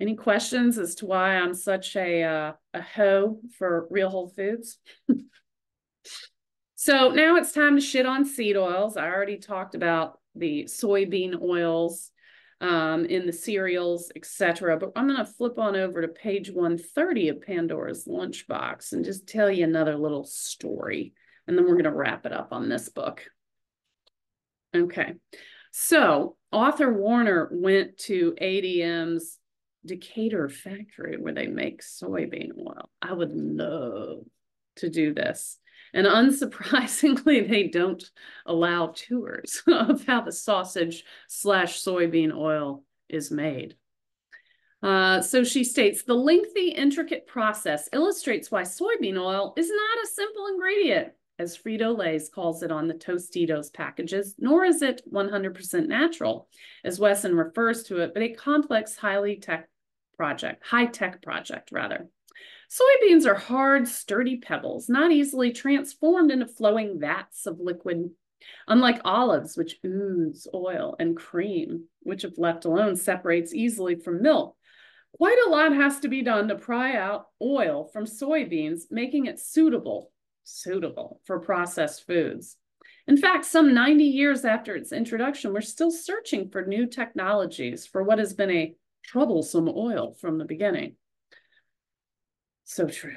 Any 0.02 0.16
questions 0.16 0.78
as 0.78 0.96
to 0.96 1.06
why 1.06 1.38
I'm 1.38 1.54
such 1.54 1.96
a 1.96 2.24
uh, 2.24 2.52
a 2.74 2.82
hoe 2.82 3.40
for 3.58 3.88
real 3.90 4.10
whole 4.10 4.28
foods? 4.28 4.80
so 6.76 7.10
now 7.12 7.38
it's 7.38 7.52
time 7.52 7.76
to 7.76 7.82
shit 7.82 8.06
on 8.06 8.26
seed 8.26 8.58
oils. 8.58 8.98
I 8.98 9.08
already 9.08 9.38
talked 9.38 9.76
about 9.76 10.20
the 10.36 10.66
soybean 10.66 11.42
oils 11.42 12.12
um, 12.62 13.06
in 13.06 13.26
the 13.26 13.34
cereals, 13.34 14.12
etc. 14.16 14.78
But 14.78 14.94
I'm 14.96 15.08
going 15.08 15.18
to 15.18 15.26
flip 15.26 15.60
on 15.60 15.76
over 15.76 16.02
to 16.02 16.08
page 16.08 16.50
130 16.50 17.30
of 17.30 17.42
Pandora's 17.42 18.06
Lunchbox 18.06 18.94
and 18.94 19.06
just 19.06 19.28
tell 19.28 19.50
you 19.52 19.64
another 19.64 19.96
little 19.96 20.24
story. 20.24 21.14
And 21.48 21.58
then 21.58 21.66
we're 21.66 21.74
going 21.74 21.84
to 21.86 21.92
wrap 21.92 22.26
it 22.26 22.34
up 22.34 22.50
on 22.52 22.68
this 22.68 22.90
book. 22.90 23.24
Okay. 24.76 25.14
So 25.72 26.36
author 26.52 26.92
Warner 26.92 27.50
went 27.52 27.98
to 28.00 28.36
ADM's 28.42 29.38
Decatur 29.86 30.50
factory 30.50 31.18
where 31.18 31.34
they 31.34 31.48
make 31.48 31.82
soybean 31.82 32.50
oil. 32.58 32.90
I 33.02 33.14
would 33.14 33.32
love 33.32 34.24
to 34.78 34.90
do 34.90 35.14
this. 35.14 35.58
And 35.94 36.08
unsurprisingly, 36.08 37.48
they 37.50 37.68
don't 37.68 38.04
allow 38.46 38.94
tours 38.96 39.64
of 39.68 40.06
how 40.06 40.22
the 40.22 40.32
sausage 40.32 41.04
slash 41.28 41.84
soybean 41.84 42.36
oil 42.36 42.84
is 43.10 43.32
made. 43.32 43.76
Uh, 44.84 45.22
so 45.22 45.44
she 45.44 45.64
states 45.64 46.04
the 46.04 46.14
lengthy, 46.14 46.70
intricate 46.70 47.26
process 47.26 47.90
illustrates 47.94 48.52
why 48.52 48.62
soybean 48.62 49.18
oil 49.18 49.54
is 49.58 49.70
not 49.70 50.04
a 50.04 50.08
simple 50.08 50.46
ingredient, 50.48 51.14
as 51.40 51.58
Frito 51.58 51.98
Lay's 51.98 52.30
calls 52.30 52.62
it 52.62 52.72
on 52.72 52.88
the 52.88 52.94
Tostitos 52.94 53.74
packages, 53.74 54.36
nor 54.38 54.66
is 54.66 54.82
it 54.82 55.02
100% 55.12 55.88
natural, 55.88 56.48
as 56.84 57.00
Wesson 57.00 57.36
refers 57.36 57.84
to 57.84 58.02
it, 58.02 58.14
but 58.14 58.24
a 58.24 58.30
complex, 58.30 58.96
highly 58.96 59.38
tech 59.38 59.68
project, 60.16 60.66
high 60.66 60.86
tech 60.86 61.22
project, 61.22 61.72
rather. 61.72 62.08
Soybeans 62.70 63.26
are 63.26 63.36
hard, 63.36 63.88
sturdy 63.88 64.38
pebbles, 64.38 64.90
not 64.90 65.12
easily 65.12 65.52
transformed 65.52 66.32
into 66.32 66.46
flowing 66.46 67.00
vats 67.00 67.46
of 67.46 67.60
liquid. 67.60 68.10
Unlike 68.68 69.02
olives, 69.06 69.58
which 69.58 69.80
ooze 69.86 70.48
oil, 70.54 70.96
and 71.00 71.16
cream, 71.16 71.86
which 72.02 72.24
if 72.26 72.38
left 72.38 72.66
alone 72.66 72.96
separates 72.96 73.54
easily 73.54 73.96
from 73.96 74.22
milk, 74.22 74.56
quite 75.14 75.40
a 75.46 75.50
lot 75.50 75.74
has 75.74 76.00
to 76.02 76.10
be 76.10 76.22
done 76.22 76.50
to 76.50 76.56
pry 76.56 76.96
out 76.96 77.28
oil 77.42 77.90
from 77.94 78.06
soybeans, 78.06 78.84
making 78.92 79.26
it 79.26 79.40
suitable, 79.40 80.12
suitable 80.44 81.22
for 81.26 81.40
processed 81.40 82.06
foods. 82.06 82.58
In 83.08 83.16
fact, 83.16 83.46
some 83.46 83.74
90 83.74 84.04
years 84.04 84.44
after 84.44 84.76
its 84.76 84.92
introduction, 84.92 85.54
we're 85.54 85.62
still 85.62 85.92
searching 85.92 86.50
for 86.50 86.66
new 86.66 86.86
technologies 86.86 87.86
for 87.88 88.04
what 88.04 88.20
has 88.20 88.34
been 88.34 88.52
a 88.52 88.76
troublesome 89.04 89.70
oil 89.70 90.14
from 90.20 90.38
the 90.38 90.46
beginning. 90.46 90.98
So 92.68 92.86
true. 92.86 93.16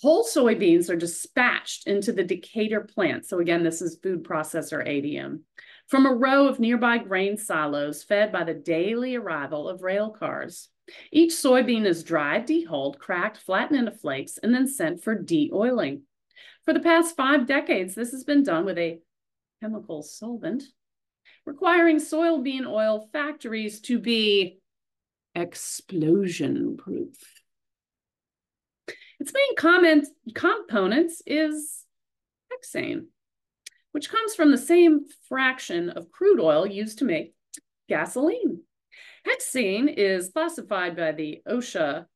Whole 0.00 0.24
soybeans 0.24 0.88
are 0.88 0.96
dispatched 0.96 1.86
into 1.86 2.10
the 2.10 2.24
Decatur 2.24 2.80
plant. 2.80 3.26
So 3.26 3.40
again, 3.40 3.62
this 3.62 3.82
is 3.82 4.00
food 4.02 4.24
processor 4.24 4.84
ADM 4.84 5.40
from 5.86 6.06
a 6.06 6.14
row 6.14 6.48
of 6.48 6.58
nearby 6.58 6.96
grain 6.96 7.36
silos 7.36 8.02
fed 8.02 8.32
by 8.32 8.44
the 8.44 8.54
daily 8.54 9.16
arrival 9.16 9.68
of 9.68 9.82
rail 9.82 10.10
cars. 10.10 10.70
Each 11.12 11.32
soybean 11.32 11.84
is 11.84 12.02
dried, 12.02 12.48
dehulled, 12.48 12.98
cracked, 12.98 13.36
flattened 13.36 13.78
into 13.78 13.92
flakes, 13.92 14.38
and 14.42 14.54
then 14.54 14.66
sent 14.66 15.04
for 15.04 15.14
de-oiling. 15.14 16.02
For 16.64 16.72
the 16.72 16.80
past 16.80 17.16
five 17.16 17.46
decades, 17.46 17.94
this 17.94 18.12
has 18.12 18.24
been 18.24 18.42
done 18.42 18.64
with 18.64 18.78
a 18.78 18.98
chemical 19.60 20.02
solvent, 20.02 20.64
requiring 21.44 21.98
soybean 21.98 22.66
oil 22.66 23.10
factories 23.12 23.82
to 23.82 23.98
be 23.98 24.58
explosion 25.34 26.78
proof. 26.78 27.41
Its 29.22 29.32
main 29.32 29.54
comment, 29.54 30.08
components 30.34 31.22
is 31.24 31.84
hexane, 32.52 33.04
which 33.92 34.10
comes 34.10 34.34
from 34.34 34.50
the 34.50 34.58
same 34.58 35.02
fraction 35.28 35.90
of 35.90 36.10
crude 36.10 36.40
oil 36.40 36.66
used 36.66 36.98
to 36.98 37.04
make 37.04 37.32
gasoline. 37.88 38.62
Hexane 39.24 39.94
is 39.96 40.30
classified 40.30 40.96
by 40.96 41.12
the 41.12 41.40
OSHA 41.48 42.06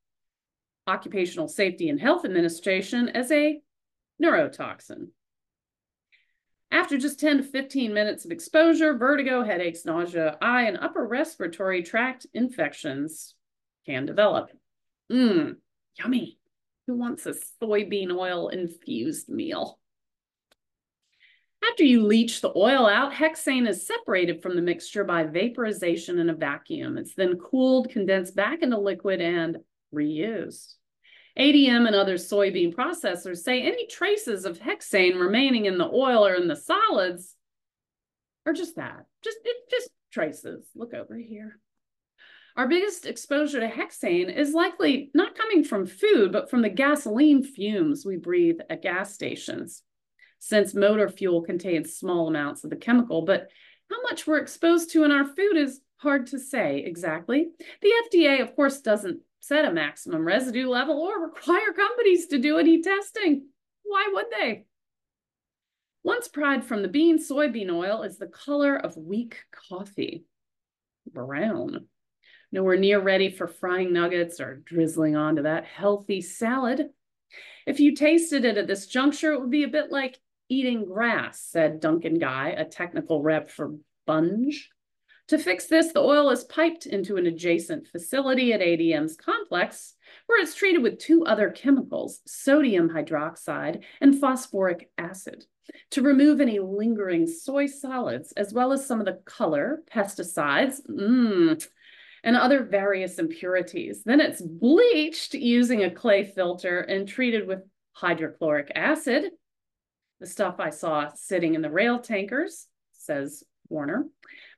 Occupational 0.85 1.47
Safety 1.47 1.87
and 1.87 1.97
Health 1.97 2.25
Administration 2.25 3.07
as 3.07 3.31
a 3.31 3.61
neurotoxin. 4.21 5.07
After 6.71 6.97
just 6.97 7.21
10 7.21 7.37
to 7.37 7.43
15 7.43 7.93
minutes 7.93 8.25
of 8.25 8.31
exposure, 8.31 8.97
vertigo, 8.97 9.45
headaches, 9.45 9.85
nausea, 9.85 10.37
eye, 10.41 10.63
and 10.63 10.77
upper 10.77 11.07
respiratory 11.07 11.83
tract 11.83 12.27
infections 12.33 13.33
can 13.85 14.05
develop. 14.05 14.51
Mmm, 15.09 15.55
yummy. 15.97 16.36
Who 16.87 16.95
wants 16.95 17.25
a 17.25 17.35
soybean 17.61 18.15
oil 18.17 18.47
infused 18.47 19.27
meal? 19.27 19.79
After 21.69 21.83
you 21.83 22.03
leach 22.03 22.39
the 22.39 22.53
oil 22.55 22.85
out, 22.85 23.13
hexane 23.13 23.67
is 23.67 23.85
separated 23.85 24.41
from 24.41 24.55
the 24.55 24.61
mixture 24.61 25.03
by 25.03 25.23
vaporization 25.23 26.17
in 26.17 26.29
a 26.29 26.33
vacuum. 26.33 26.97
It's 26.97 27.13
then 27.13 27.37
cooled, 27.37 27.89
condensed 27.89 28.35
back 28.35 28.61
into 28.61 28.77
liquid, 28.77 29.19
and 29.19 29.57
reused. 29.93 30.75
ADM 31.37 31.85
and 31.85 31.95
other 31.95 32.15
soybean 32.15 32.73
processors 32.73 33.39
say 33.39 33.61
any 33.61 33.85
traces 33.87 34.45
of 34.45 34.59
hexane 34.59 35.19
remaining 35.19 35.65
in 35.65 35.77
the 35.77 35.89
oil 35.89 36.25
or 36.25 36.35
in 36.35 36.47
the 36.47 36.55
solids 36.55 37.35
are 38.45 38.53
just 38.53 38.77
that, 38.77 39.05
just 39.23 39.37
it 39.43 39.57
just 39.69 39.89
traces. 40.11 40.65
Look 40.73 40.93
over 40.93 41.15
here. 41.15 41.59
Our 42.57 42.67
biggest 42.67 43.05
exposure 43.05 43.59
to 43.59 43.69
hexane 43.69 44.35
is 44.35 44.51
likely 44.51 45.11
not 45.13 45.37
coming 45.37 45.63
from 45.63 45.85
food, 45.85 46.31
but 46.31 46.49
from 46.49 46.63
the 46.63 46.69
gasoline 46.69 47.43
fumes 47.43 48.03
we 48.03 48.17
breathe 48.17 48.57
at 48.67 48.81
gas 48.81 49.13
stations. 49.13 49.83
Since 50.39 50.73
motor 50.73 51.07
fuel 51.07 51.43
contains 51.43 51.95
small 51.95 52.27
amounts 52.27 52.63
of 52.63 52.71
the 52.71 52.75
chemical, 52.75 53.21
but 53.21 53.47
how 53.91 54.01
much 54.01 54.25
we're 54.25 54.39
exposed 54.39 54.91
to 54.91 55.03
in 55.03 55.11
our 55.11 55.23
food 55.23 55.55
is 55.55 55.81
hard 55.97 56.25
to 56.27 56.39
say 56.39 56.79
exactly. 56.79 57.49
The 57.83 57.93
FDA, 58.11 58.41
of 58.41 58.55
course, 58.55 58.81
doesn't 58.81 59.19
set 59.39 59.65
a 59.65 59.71
maximum 59.71 60.25
residue 60.25 60.67
level 60.67 60.99
or 60.99 61.21
require 61.27 61.73
companies 61.75 62.25
to 62.27 62.39
do 62.39 62.57
any 62.57 62.81
testing. 62.81 63.49
Why 63.83 64.09
would 64.11 64.27
they? 64.31 64.65
Once 66.03 66.27
pried 66.27 66.65
from 66.65 66.81
the 66.81 66.87
bean, 66.87 67.19
soybean 67.19 67.69
oil 67.71 68.01
is 68.01 68.17
the 68.17 68.25
color 68.25 68.75
of 68.75 68.97
weak 68.97 69.43
coffee, 69.69 70.25
brown 71.13 71.87
nowhere 72.51 72.77
near 72.77 72.99
ready 72.99 73.29
for 73.29 73.47
frying 73.47 73.93
nuggets 73.93 74.39
or 74.39 74.61
drizzling 74.65 75.15
onto 75.15 75.43
that 75.43 75.65
healthy 75.65 76.21
salad. 76.21 76.89
If 77.65 77.79
you 77.79 77.95
tasted 77.95 78.45
it 78.45 78.57
at 78.57 78.67
this 78.67 78.87
juncture, 78.87 79.33
it 79.33 79.41
would 79.41 79.51
be 79.51 79.63
a 79.63 79.69
bit 79.69 79.91
like 79.91 80.19
eating 80.49 80.85
grass, 80.85 81.41
said 81.41 81.79
Duncan 81.79 82.19
Guy, 82.19 82.49
a 82.49 82.65
technical 82.65 83.21
rep 83.21 83.49
for 83.49 83.75
Bunge. 84.05 84.69
To 85.27 85.37
fix 85.37 85.67
this, 85.67 85.91
the 85.91 85.99
oil 85.99 86.29
is 86.29 86.45
piped 86.45 86.85
into 86.85 87.17
an 87.17 87.27
adjacent 87.27 87.87
facility 87.87 88.53
at 88.53 88.61
ADM's 88.61 89.17
complex, 89.17 89.95
where 90.25 90.41
it's 90.41 90.55
treated 90.55 90.81
with 90.81 90.99
two 90.99 91.25
other 91.25 91.49
chemicals, 91.49 92.21
sodium 92.25 92.89
hydroxide 92.89 93.83
and 93.99 94.17
phosphoric 94.17 94.89
acid, 94.97 95.43
to 95.91 96.01
remove 96.01 96.39
any 96.39 96.59
lingering 96.59 97.27
soy 97.27 97.65
solids, 97.65 98.31
as 98.33 98.53
well 98.53 98.71
as 98.71 98.85
some 98.85 99.01
of 99.01 99.05
the 99.05 99.19
color, 99.25 99.83
pesticides, 99.93 100.79
mmm, 100.89 101.61
and 102.27 102.35
other 102.35 102.61
various 102.61 103.19
impurities. 103.19 104.03
Then 104.03 104.19
it's 104.19 104.41
bleached 104.41 105.33
using 105.33 105.85
a 105.85 105.89
clay 105.89 106.25
filter 106.25 106.81
and 106.81 107.07
treated 107.07 107.47
with 107.47 107.61
hydrochloric 107.93 108.69
acid, 108.75 109.31
the 110.19 110.27
stuff 110.27 110.55
I 110.59 110.71
saw 110.71 111.07
sitting 111.15 111.55
in 111.55 111.61
the 111.61 111.71
rail 111.71 111.99
tankers, 111.99 112.67
says 112.91 113.45
Warner. 113.69 114.07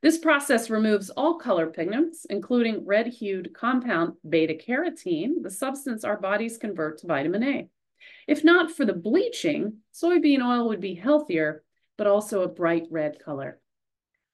This 0.01 0.17
process 0.17 0.71
removes 0.71 1.11
all 1.11 1.37
color 1.37 1.67
pigments, 1.67 2.25
including 2.27 2.87
red-hued 2.87 3.53
compound 3.53 4.13
beta-carotene, 4.27 5.43
the 5.43 5.51
substance 5.51 6.03
our 6.03 6.17
bodies 6.17 6.57
convert 6.57 6.97
to 6.97 7.07
vitamin 7.07 7.43
A. 7.43 7.69
If 8.27 8.43
not 8.43 8.71
for 8.71 8.83
the 8.83 8.93
bleaching, 8.93 9.77
soybean 9.93 10.41
oil 10.41 10.69
would 10.69 10.81
be 10.81 10.95
healthier, 10.95 11.63
but 11.99 12.07
also 12.07 12.41
a 12.41 12.47
bright 12.47 12.87
red 12.89 13.19
color. 13.23 13.59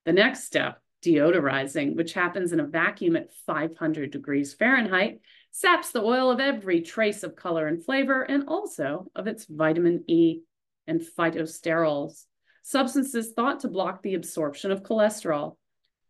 The 0.06 0.14
next 0.14 0.44
step 0.44 0.80
deodorizing, 1.04 1.96
which 1.96 2.12
happens 2.12 2.52
in 2.52 2.60
a 2.60 2.66
vacuum 2.66 3.16
at 3.16 3.32
500 3.46 4.10
degrees 4.10 4.54
Fahrenheit, 4.54 5.20
saps 5.50 5.90
the 5.90 6.02
oil 6.02 6.30
of 6.30 6.40
every 6.40 6.82
trace 6.82 7.22
of 7.22 7.36
color 7.36 7.66
and 7.66 7.84
flavor 7.84 8.22
and 8.22 8.44
also 8.48 9.10
of 9.14 9.26
its 9.26 9.46
vitamin 9.46 10.04
E 10.06 10.40
and 10.86 11.00
phytosterols, 11.00 12.24
substances 12.62 13.32
thought 13.32 13.60
to 13.60 13.68
block 13.68 14.02
the 14.02 14.14
absorption 14.14 14.70
of 14.70 14.82
cholesterol. 14.82 15.56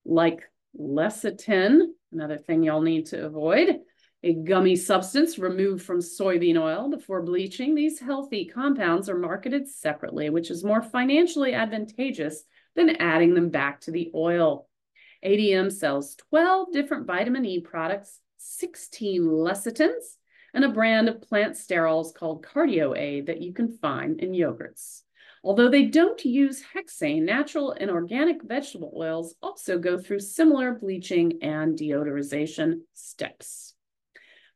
Like 0.05 0.43
lecithin, 0.79 1.81
another 2.13 2.39
thing 2.39 2.63
y'all 2.63 2.83
need 2.83 3.07
to 3.07 3.27
avoid, 3.27 3.81
a 4.23 4.35
gummy 4.35 4.77
substance 4.77 5.39
removed 5.39 5.85
from 5.85 6.01
soybean 6.01 6.61
oil 6.61 6.91
before 6.91 7.23
bleaching. 7.23 7.75
These 7.75 8.01
healthy 8.01 8.47
compounds 8.47 9.09
are 9.09 9.19
marketed 9.19 9.69
separately, 9.69 10.31
which 10.31 10.51
is 10.51 10.65
more 10.65 10.83
financially 10.83 11.55
advantageous 11.55 12.43
than 12.75 12.97
adding 12.97 13.35
them 13.35 13.51
back 13.51 13.81
to 13.83 13.91
the 13.91 14.11
oil. 14.15 14.69
ADM 15.27 15.73
sells 15.73 16.15
12 16.31 16.73
different 16.73 17.07
vitamin 17.07 17.45
E 17.45 17.61
products, 17.61 18.21
16 18.39 19.23
lecithins, 19.23 20.17
and 20.55 20.65
a 20.65 20.69
brand 20.69 21.09
of 21.09 21.21
plant 21.21 21.55
sterols 21.55 22.15
called 22.15 22.47
CardioAid 22.47 23.27
that 23.27 23.43
you 23.43 23.53
can 23.53 23.77
find 23.79 24.21
in 24.21 24.31
yogurts. 24.31 25.03
Although 25.43 25.69
they 25.69 25.87
don't 25.87 26.25
use 26.25 26.63
hexane, 26.75 27.23
natural 27.23 27.73
and 27.73 27.91
organic 27.91 28.43
vegetable 28.43 28.93
oils 28.97 29.35
also 29.43 29.79
go 29.79 29.99
through 29.99 30.21
similar 30.21 30.73
bleaching 30.73 31.41
and 31.43 31.77
deodorization 31.77 32.81
steps. 32.95 33.75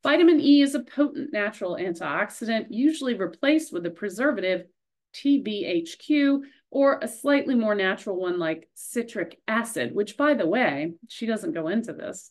Vitamin 0.03 0.41
E 0.41 0.63
is 0.63 0.75
a 0.75 0.85
potent 0.85 1.33
natural 1.33 1.77
antioxidant, 1.77 2.67
usually 2.71 3.15
replaced 3.15 3.73
with 3.73 3.85
a 3.87 3.91
preservative 3.91 4.67
TBHQ 5.15 6.41
or 6.71 6.99
a 7.03 7.09
slightly 7.09 7.55
more 7.55 7.75
natural 7.75 8.17
one 8.17 8.39
like 8.39 8.69
citric 8.75 9.41
acid, 9.49 9.95
which, 9.95 10.17
by 10.17 10.35
the 10.35 10.47
way, 10.47 10.93
she 11.09 11.27
doesn't 11.27 11.53
go 11.55 11.69
into 11.69 11.93
this. 11.93 12.31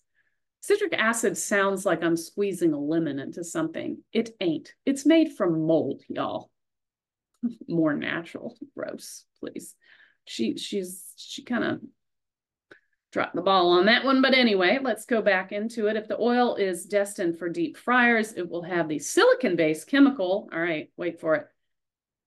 Citric 0.61 0.93
acid 0.93 1.37
sounds 1.37 1.85
like 1.85 2.03
I'm 2.03 2.17
squeezing 2.17 2.73
a 2.73 2.79
lemon 2.79 3.19
into 3.19 3.43
something. 3.43 3.99
It 4.11 4.31
ain't. 4.41 4.73
It's 4.85 5.05
made 5.05 5.33
from 5.33 5.65
mold, 5.65 6.03
y'all. 6.09 6.51
more 7.67 7.93
natural. 7.93 8.57
Gross, 8.75 9.25
please. 9.39 9.75
She 10.25 10.57
she's 10.57 11.13
she 11.15 11.43
kind 11.43 11.63
of 11.63 11.81
dropped 13.11 13.35
the 13.35 13.41
ball 13.41 13.71
on 13.71 13.87
that 13.87 14.05
one. 14.05 14.21
But 14.21 14.35
anyway, 14.35 14.79
let's 14.81 15.05
go 15.05 15.21
back 15.21 15.51
into 15.51 15.87
it. 15.87 15.95
If 15.95 16.07
the 16.07 16.19
oil 16.19 16.55
is 16.55 16.85
destined 16.85 17.39
for 17.39 17.49
deep 17.49 17.77
fryers, 17.77 18.33
it 18.33 18.47
will 18.47 18.63
have 18.63 18.87
the 18.87 18.99
silicon-based 18.99 19.87
chemical. 19.87 20.49
All 20.53 20.59
right, 20.59 20.91
wait 20.95 21.19
for 21.19 21.35
it. 21.35 21.47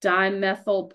Dimethyl 0.03 0.93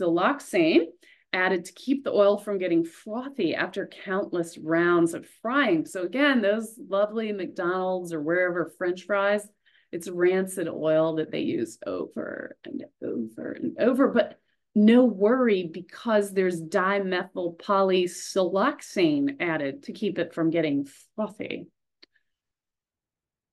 polysiloxane 0.00 0.86
added 1.32 1.64
to 1.66 1.72
keep 1.72 2.04
the 2.04 2.12
oil 2.12 2.38
from 2.38 2.58
getting 2.58 2.84
frothy 2.84 3.54
after 3.54 3.90
countless 4.04 4.56
rounds 4.56 5.12
of 5.12 5.26
frying. 5.42 5.84
So 5.84 6.02
again, 6.02 6.40
those 6.40 6.78
lovely 6.88 7.32
McDonald's 7.32 8.12
or 8.12 8.22
wherever 8.22 8.72
French 8.78 9.04
fries, 9.04 9.46
it's 9.92 10.08
rancid 10.08 10.68
oil 10.68 11.16
that 11.16 11.30
they 11.30 11.40
use 11.40 11.78
over 11.86 12.56
and 12.64 12.84
over 13.02 13.52
and 13.52 13.78
over. 13.78 14.08
But 14.08 14.38
no 14.74 15.04
worry 15.04 15.68
because 15.72 16.32
there's 16.32 16.60
dimethyl 16.60 17.58
polysiloxane 17.58 19.36
added 19.40 19.84
to 19.84 19.92
keep 19.92 20.18
it 20.18 20.34
from 20.34 20.50
getting 20.50 20.88
frothy. 21.14 21.66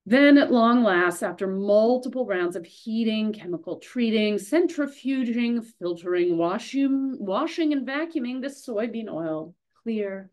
Then, 0.06 0.38
at 0.38 0.52
long 0.52 0.84
last, 0.84 1.24
after 1.24 1.48
multiple 1.48 2.26
rounds 2.26 2.58
of 2.58 2.66
heating, 2.66 3.32
chemical 3.32 3.78
treating, 3.78 4.36
centrifuging, 4.36 5.66
filtering, 5.80 6.38
washing, 6.38 7.16
washing 7.20 7.72
and 7.72 7.88
vacuuming, 7.88 8.42
the 8.42 8.50
soybean 8.50 9.10
oil, 9.10 9.56
clear, 9.82 10.30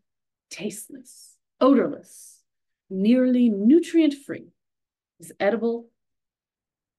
tasteless, 0.51 1.37
odorless, 1.61 2.43
nearly 2.89 3.49
nutrient 3.49 4.15
free, 4.15 4.49
is 5.21 5.33
edible, 5.39 5.89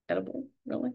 edible, 0.08 0.46
really, 0.64 0.92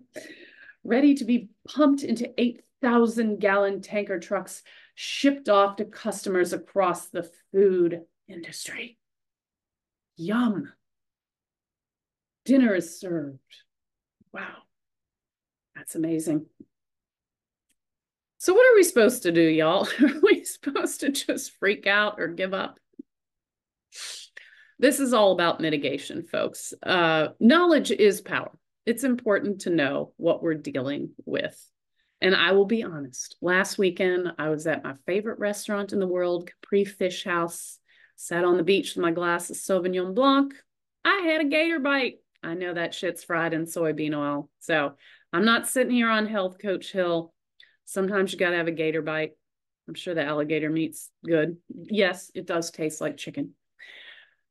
ready 0.83 1.13
to 1.13 1.25
be 1.25 1.49
pumped 1.67 2.01
into 2.01 2.33
8,000 2.39 3.39
gallon 3.39 3.81
tanker 3.81 4.19
trucks 4.19 4.63
shipped 4.95 5.47
off 5.47 5.75
to 5.75 5.85
customers 5.85 6.53
across 6.53 7.09
the 7.09 7.29
food 7.51 8.01
industry. 8.27 8.97
Yum. 10.15 10.73
Dinner 12.47 12.73
is 12.75 12.97
served. 12.97 13.39
Wow. 14.33 14.55
That's 15.75 15.95
amazing. 15.95 16.45
So 18.37 18.53
what 18.53 18.65
are 18.71 18.75
we 18.75 18.83
supposed 18.83 19.23
to 19.23 19.33
do, 19.33 19.41
y'all? 19.41 19.85
Are 20.01 20.21
we 20.23 20.45
supposed 20.45 21.01
to 21.01 21.09
just 21.09 21.57
freak 21.59 21.87
out 21.87 22.21
or 22.21 22.29
give 22.29 22.53
up? 22.53 22.79
This 24.79 25.01
is 25.01 25.11
all 25.11 25.33
about 25.33 25.59
mitigation, 25.59 26.23
folks. 26.23 26.73
Uh, 26.81 27.29
knowledge 27.41 27.91
is 27.91 28.21
power. 28.21 28.57
It's 28.85 29.03
important 29.03 29.61
to 29.61 29.69
know 29.69 30.13
what 30.15 30.41
we're 30.41 30.53
dealing 30.53 31.09
with. 31.25 31.61
And 32.21 32.33
I 32.33 32.53
will 32.53 32.65
be 32.65 32.83
honest, 32.83 33.35
last 33.41 33.77
weekend 33.77 34.31
I 34.39 34.47
was 34.47 34.67
at 34.67 34.85
my 34.85 34.93
favorite 35.05 35.39
restaurant 35.39 35.91
in 35.91 35.99
the 35.99 36.07
world, 36.07 36.49
Capri 36.49 36.85
Fish 36.85 37.25
House, 37.25 37.77
sat 38.15 38.45
on 38.45 38.55
the 38.55 38.63
beach 38.63 38.95
with 38.95 39.03
my 39.03 39.11
glass 39.11 39.49
of 39.49 39.57
Sauvignon 39.57 40.15
Blanc. 40.15 40.53
I 41.03 41.23
had 41.25 41.41
a 41.41 41.49
gator 41.49 41.79
bite. 41.79 42.19
I 42.47 42.53
know 42.53 42.73
that 42.73 42.93
shit's 42.93 43.25
fried 43.25 43.53
in 43.53 43.65
soybean 43.65 44.15
oil. 44.15 44.49
So 44.59 44.93
I'm 45.33 45.43
not 45.43 45.67
sitting 45.67 45.91
here 45.91 46.09
on 46.09 46.27
Health 46.27 46.57
Coach 46.59 46.93
Hill. 46.93 47.33
Sometimes 47.83 48.31
you 48.31 48.39
got 48.39 48.51
to 48.51 48.55
have 48.55 48.69
a 48.69 48.71
gator 48.71 49.01
bite. 49.01 49.31
I'm 49.87 49.95
sure 49.95 50.13
the 50.13 50.23
alligator 50.23 50.69
meat's 50.69 51.09
good. 51.25 51.57
Yes, 51.69 52.31
it 52.33 52.45
does 52.45 52.71
taste 52.71 53.01
like 53.01 53.17
chicken. 53.17 53.53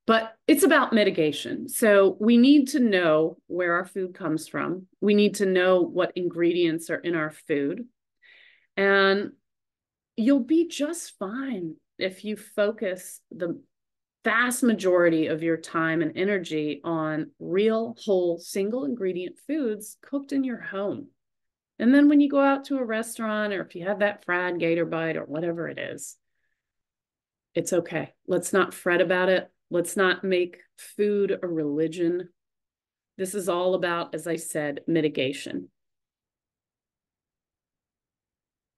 But 0.06 0.34
it's 0.46 0.62
about 0.62 0.92
mitigation. 0.92 1.70
So 1.70 2.18
we 2.20 2.36
need 2.36 2.68
to 2.68 2.80
know 2.80 3.38
where 3.46 3.74
our 3.74 3.86
food 3.86 4.14
comes 4.14 4.46
from. 4.46 4.86
We 5.00 5.14
need 5.14 5.36
to 5.36 5.46
know 5.46 5.80
what 5.80 6.12
ingredients 6.16 6.90
are 6.90 6.98
in 6.98 7.14
our 7.14 7.30
food. 7.30 7.86
And 8.76 9.32
you'll 10.16 10.40
be 10.40 10.68
just 10.68 11.18
fine 11.18 11.76
if 11.98 12.24
you 12.26 12.36
focus 12.36 13.20
the 13.30 13.60
vast 14.26 14.64
majority 14.64 15.28
of 15.28 15.44
your 15.44 15.56
time 15.56 16.02
and 16.02 16.16
energy 16.16 16.80
on 16.82 17.30
real, 17.38 17.94
whole, 18.04 18.38
single 18.38 18.84
ingredient 18.84 19.38
foods 19.46 19.98
cooked 20.02 20.32
in 20.32 20.42
your 20.42 20.60
home. 20.60 21.06
And 21.78 21.94
then 21.94 22.08
when 22.08 22.20
you 22.20 22.28
go 22.28 22.40
out 22.40 22.64
to 22.64 22.78
a 22.78 22.84
restaurant 22.84 23.52
or 23.52 23.60
if 23.62 23.76
you 23.76 23.86
have 23.86 24.00
that 24.00 24.24
fried 24.24 24.58
gator 24.58 24.84
bite 24.84 25.16
or 25.16 25.22
whatever 25.22 25.68
it 25.68 25.78
is, 25.78 26.16
it's 27.54 27.72
okay. 27.72 28.14
Let's 28.26 28.52
not 28.52 28.74
fret 28.74 29.00
about 29.00 29.28
it. 29.28 29.48
Let's 29.70 29.96
not 29.96 30.24
make 30.24 30.58
food 30.76 31.38
a 31.40 31.46
religion. 31.46 32.30
This 33.16 33.32
is 33.32 33.48
all 33.48 33.74
about, 33.74 34.12
as 34.12 34.26
I 34.26 34.36
said, 34.36 34.80
mitigation. 34.88 35.70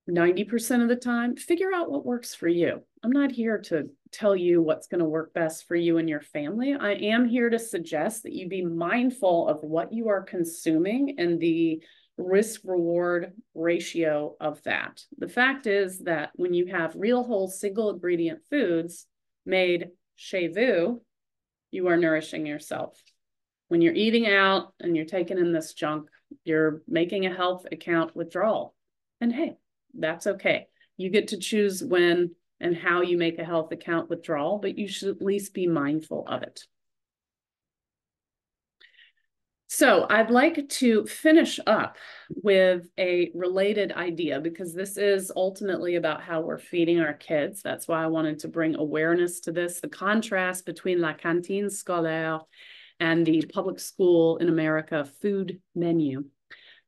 90% 0.08 0.82
of 0.82 0.88
the 0.88 0.96
time, 0.96 1.36
figure 1.36 1.72
out 1.74 1.90
what 1.90 2.06
works 2.06 2.34
for 2.34 2.48
you. 2.48 2.82
I'm 3.02 3.12
not 3.12 3.30
here 3.30 3.58
to 3.66 3.90
tell 4.10 4.34
you 4.34 4.62
what's 4.62 4.86
going 4.86 5.00
to 5.00 5.04
work 5.04 5.34
best 5.34 5.68
for 5.68 5.76
you 5.76 5.98
and 5.98 6.08
your 6.08 6.22
family. 6.22 6.74
I 6.74 6.92
am 6.92 7.28
here 7.28 7.50
to 7.50 7.58
suggest 7.58 8.22
that 8.22 8.32
you 8.32 8.48
be 8.48 8.64
mindful 8.64 9.48
of 9.48 9.62
what 9.62 9.92
you 9.92 10.08
are 10.08 10.22
consuming 10.22 11.16
and 11.18 11.38
the 11.38 11.82
risk 12.16 12.62
reward 12.64 13.32
ratio 13.54 14.34
of 14.40 14.62
that. 14.64 15.02
The 15.18 15.28
fact 15.28 15.66
is 15.66 16.00
that 16.00 16.30
when 16.34 16.54
you 16.54 16.66
have 16.66 16.94
real 16.96 17.22
whole 17.22 17.48
single 17.48 17.90
ingredient 17.90 18.40
foods 18.50 19.06
made 19.44 19.90
chez 20.16 20.48
vous, 20.48 21.02
you 21.70 21.88
are 21.88 21.96
nourishing 21.96 22.46
yourself. 22.46 23.00
When 23.68 23.82
you're 23.82 23.94
eating 23.94 24.26
out 24.26 24.72
and 24.80 24.96
you're 24.96 25.04
taking 25.04 25.38
in 25.38 25.52
this 25.52 25.74
junk, 25.74 26.08
you're 26.44 26.82
making 26.88 27.26
a 27.26 27.34
health 27.34 27.66
account 27.70 28.16
withdrawal. 28.16 28.74
And 29.20 29.32
hey, 29.32 29.58
that's 29.98 30.26
okay. 30.26 30.66
You 30.96 31.10
get 31.10 31.28
to 31.28 31.38
choose 31.38 31.82
when 31.82 32.34
and 32.60 32.76
how 32.76 33.02
you 33.02 33.16
make 33.16 33.38
a 33.38 33.44
health 33.44 33.72
account 33.72 34.10
withdrawal, 34.10 34.58
but 34.58 34.76
you 34.76 34.88
should 34.88 35.08
at 35.08 35.22
least 35.22 35.54
be 35.54 35.66
mindful 35.66 36.26
of 36.26 36.42
it. 36.42 36.64
So 39.70 40.06
I'd 40.08 40.30
like 40.30 40.66
to 40.68 41.04
finish 41.04 41.60
up 41.66 41.98
with 42.30 42.88
a 42.98 43.30
related 43.34 43.92
idea 43.92 44.40
because 44.40 44.72
this 44.72 44.96
is 44.96 45.30
ultimately 45.36 45.96
about 45.96 46.22
how 46.22 46.40
we're 46.40 46.58
feeding 46.58 47.00
our 47.00 47.12
kids. 47.12 47.60
That's 47.60 47.86
why 47.86 48.02
I 48.02 48.06
wanted 48.06 48.38
to 48.40 48.48
bring 48.48 48.76
awareness 48.76 49.40
to 49.40 49.52
this, 49.52 49.80
the 49.80 49.88
contrast 49.88 50.64
between 50.64 51.02
La 51.02 51.12
Cantine 51.12 51.66
Scolaire 51.66 52.40
and 52.98 53.26
the 53.26 53.44
public 53.52 53.78
school 53.78 54.38
in 54.38 54.48
America 54.48 55.04
food 55.20 55.60
menu. 55.74 56.24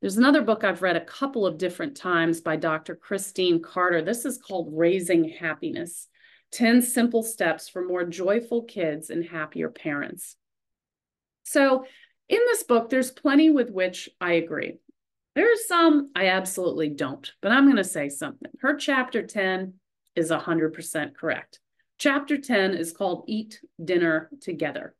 There's 0.00 0.16
another 0.16 0.40
book 0.40 0.64
I've 0.64 0.80
read 0.80 0.96
a 0.96 1.04
couple 1.04 1.44
of 1.46 1.58
different 1.58 1.94
times 1.94 2.40
by 2.40 2.56
Dr. 2.56 2.94
Christine 2.94 3.60
Carter. 3.60 4.00
This 4.00 4.24
is 4.24 4.38
called 4.38 4.72
Raising 4.72 5.28
Happiness 5.28 6.08
10 6.52 6.80
Simple 6.80 7.22
Steps 7.22 7.68
for 7.68 7.84
More 7.84 8.04
Joyful 8.04 8.64
Kids 8.64 9.10
and 9.10 9.22
Happier 9.22 9.68
Parents. 9.68 10.36
So, 11.42 11.84
in 12.30 12.38
this 12.46 12.62
book, 12.62 12.88
there's 12.88 13.10
plenty 13.10 13.50
with 13.50 13.68
which 13.70 14.08
I 14.22 14.32
agree. 14.34 14.78
There's 15.34 15.66
some 15.68 16.10
I 16.16 16.28
absolutely 16.28 16.88
don't, 16.88 17.30
but 17.42 17.52
I'm 17.52 17.66
going 17.66 17.76
to 17.76 17.84
say 17.84 18.08
something. 18.08 18.50
Her 18.62 18.76
chapter 18.76 19.26
10 19.26 19.74
is 20.16 20.30
100% 20.30 21.14
correct. 21.14 21.60
Chapter 21.98 22.38
10 22.38 22.72
is 22.72 22.92
called 22.92 23.24
Eat 23.26 23.60
Dinner 23.84 24.30
Together. 24.40 24.94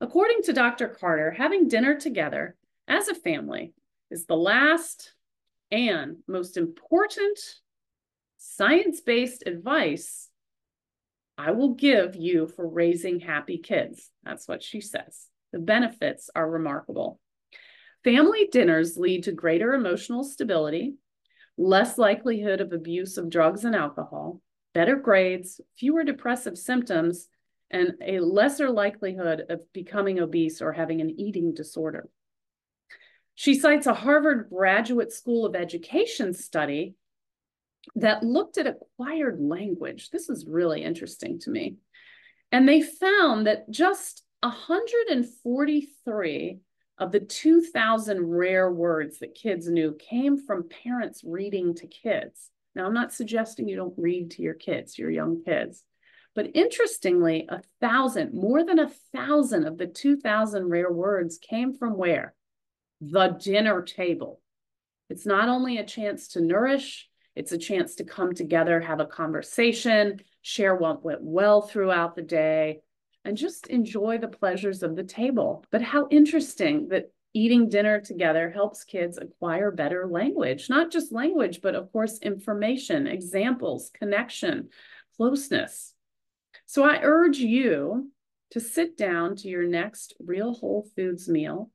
According 0.00 0.42
to 0.44 0.52
Dr. 0.52 0.86
Carter, 0.86 1.32
having 1.32 1.66
dinner 1.66 1.98
together 1.98 2.54
as 2.86 3.08
a 3.08 3.14
family 3.16 3.72
is 4.12 4.26
the 4.26 4.36
last 4.36 5.14
and 5.70 6.18
most 6.28 6.56
important 6.56 7.38
science 8.36 9.00
based 9.00 9.44
advice 9.46 10.28
I 11.38 11.52
will 11.52 11.74
give 11.74 12.14
you 12.14 12.46
for 12.46 12.68
raising 12.68 13.18
happy 13.18 13.58
kids. 13.58 14.10
That's 14.22 14.46
what 14.46 14.62
she 14.62 14.80
says. 14.80 15.28
The 15.52 15.58
benefits 15.58 16.28
are 16.34 16.48
remarkable. 16.48 17.18
Family 18.04 18.48
dinners 18.52 18.96
lead 18.96 19.24
to 19.24 19.32
greater 19.32 19.72
emotional 19.72 20.24
stability, 20.24 20.96
less 21.56 21.96
likelihood 21.96 22.60
of 22.60 22.72
abuse 22.72 23.16
of 23.16 23.30
drugs 23.30 23.64
and 23.64 23.74
alcohol, 23.74 24.40
better 24.74 24.96
grades, 24.96 25.60
fewer 25.78 26.04
depressive 26.04 26.58
symptoms, 26.58 27.28
and 27.70 27.94
a 28.04 28.20
lesser 28.20 28.70
likelihood 28.70 29.44
of 29.48 29.72
becoming 29.72 30.20
obese 30.20 30.60
or 30.60 30.72
having 30.72 31.00
an 31.00 31.10
eating 31.18 31.54
disorder. 31.54 32.08
She 33.34 33.58
cites 33.58 33.86
a 33.86 33.94
Harvard 33.94 34.50
Graduate 34.50 35.10
School 35.12 35.46
of 35.46 35.54
Education 35.54 36.34
study 36.34 36.96
that 37.96 38.22
looked 38.22 38.58
at 38.58 38.66
acquired 38.66 39.40
language. 39.40 40.10
This 40.10 40.28
is 40.28 40.44
really 40.46 40.84
interesting 40.84 41.38
to 41.40 41.50
me. 41.50 41.76
And 42.50 42.68
they 42.68 42.82
found 42.82 43.46
that 43.46 43.70
just 43.70 44.22
143 44.40 46.58
of 46.98 47.10
the 47.10 47.20
2,000 47.20 48.22
rare 48.24 48.70
words 48.70 49.20
that 49.20 49.34
kids 49.34 49.66
knew 49.68 49.96
came 49.98 50.36
from 50.36 50.68
parents 50.68 51.22
reading 51.24 51.74
to 51.76 51.86
kids. 51.86 52.50
Now, 52.74 52.84
I'm 52.86 52.92
not 52.94 53.12
suggesting 53.12 53.68
you 53.68 53.76
don't 53.76 53.94
read 53.96 54.32
to 54.32 54.42
your 54.42 54.54
kids, 54.54 54.98
your 54.98 55.10
young 55.10 55.42
kids. 55.42 55.82
But 56.34 56.50
interestingly, 56.54 57.46
a 57.48 57.62
thousand, 57.80 58.34
more 58.34 58.62
than 58.64 58.78
a 58.78 58.90
thousand 59.14 59.66
of 59.66 59.78
the 59.78 59.86
2,000 59.86 60.68
rare 60.68 60.92
words 60.92 61.38
came 61.38 61.72
from 61.74 61.96
where? 61.96 62.34
The 63.04 63.30
dinner 63.30 63.82
table. 63.82 64.40
It's 65.10 65.26
not 65.26 65.48
only 65.48 65.78
a 65.78 65.84
chance 65.84 66.28
to 66.28 66.40
nourish, 66.40 67.08
it's 67.34 67.50
a 67.50 67.58
chance 67.58 67.96
to 67.96 68.04
come 68.04 68.32
together, 68.32 68.80
have 68.80 69.00
a 69.00 69.06
conversation, 69.06 70.20
share 70.40 70.76
what 70.76 71.04
went 71.04 71.20
well 71.20 71.62
throughout 71.62 72.14
the 72.14 72.22
day, 72.22 72.82
and 73.24 73.36
just 73.36 73.66
enjoy 73.66 74.18
the 74.18 74.28
pleasures 74.28 74.84
of 74.84 74.94
the 74.94 75.02
table. 75.02 75.64
But 75.72 75.82
how 75.82 76.06
interesting 76.12 76.90
that 76.90 77.10
eating 77.34 77.68
dinner 77.68 78.00
together 78.00 78.50
helps 78.50 78.84
kids 78.84 79.18
acquire 79.18 79.72
better 79.72 80.06
language, 80.08 80.70
not 80.70 80.92
just 80.92 81.12
language, 81.12 81.58
but 81.60 81.74
of 81.74 81.90
course, 81.90 82.20
information, 82.20 83.08
examples, 83.08 83.90
connection, 83.92 84.68
closeness. 85.16 85.92
So 86.66 86.84
I 86.84 87.00
urge 87.02 87.38
you 87.38 88.12
to 88.50 88.60
sit 88.60 88.96
down 88.96 89.34
to 89.36 89.48
your 89.48 89.66
next 89.66 90.14
real 90.24 90.54
whole 90.54 90.86
foods 90.94 91.28
meal, 91.28 91.72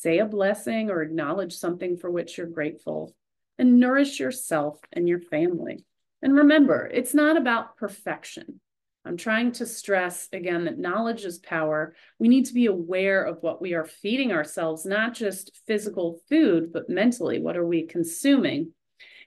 say 0.00 0.18
a 0.18 0.26
blessing 0.26 0.90
or 0.90 1.02
acknowledge 1.02 1.54
something 1.56 1.96
for 1.96 2.10
which 2.10 2.38
you're 2.38 2.46
grateful, 2.46 3.14
and 3.58 3.80
nourish 3.80 4.20
yourself 4.20 4.78
and 4.92 5.08
your 5.08 5.20
family. 5.20 5.84
And 6.22 6.36
remember, 6.36 6.88
it's 6.92 7.14
not 7.14 7.36
about 7.36 7.76
perfection. 7.76 8.60
I'm 9.04 9.16
trying 9.16 9.52
to 9.52 9.66
stress 9.66 10.28
again 10.32 10.66
that 10.66 10.78
knowledge 10.78 11.24
is 11.24 11.38
power. 11.38 11.94
We 12.18 12.28
need 12.28 12.46
to 12.46 12.54
be 12.54 12.66
aware 12.66 13.22
of 13.24 13.38
what 13.40 13.62
we 13.62 13.74
are 13.74 13.84
feeding 13.84 14.32
ourselves, 14.32 14.84
not 14.84 15.14
just 15.14 15.60
physical 15.66 16.20
food, 16.28 16.72
but 16.72 16.90
mentally. 16.90 17.40
What 17.40 17.56
are 17.56 17.66
we 17.66 17.86
consuming 17.86 18.72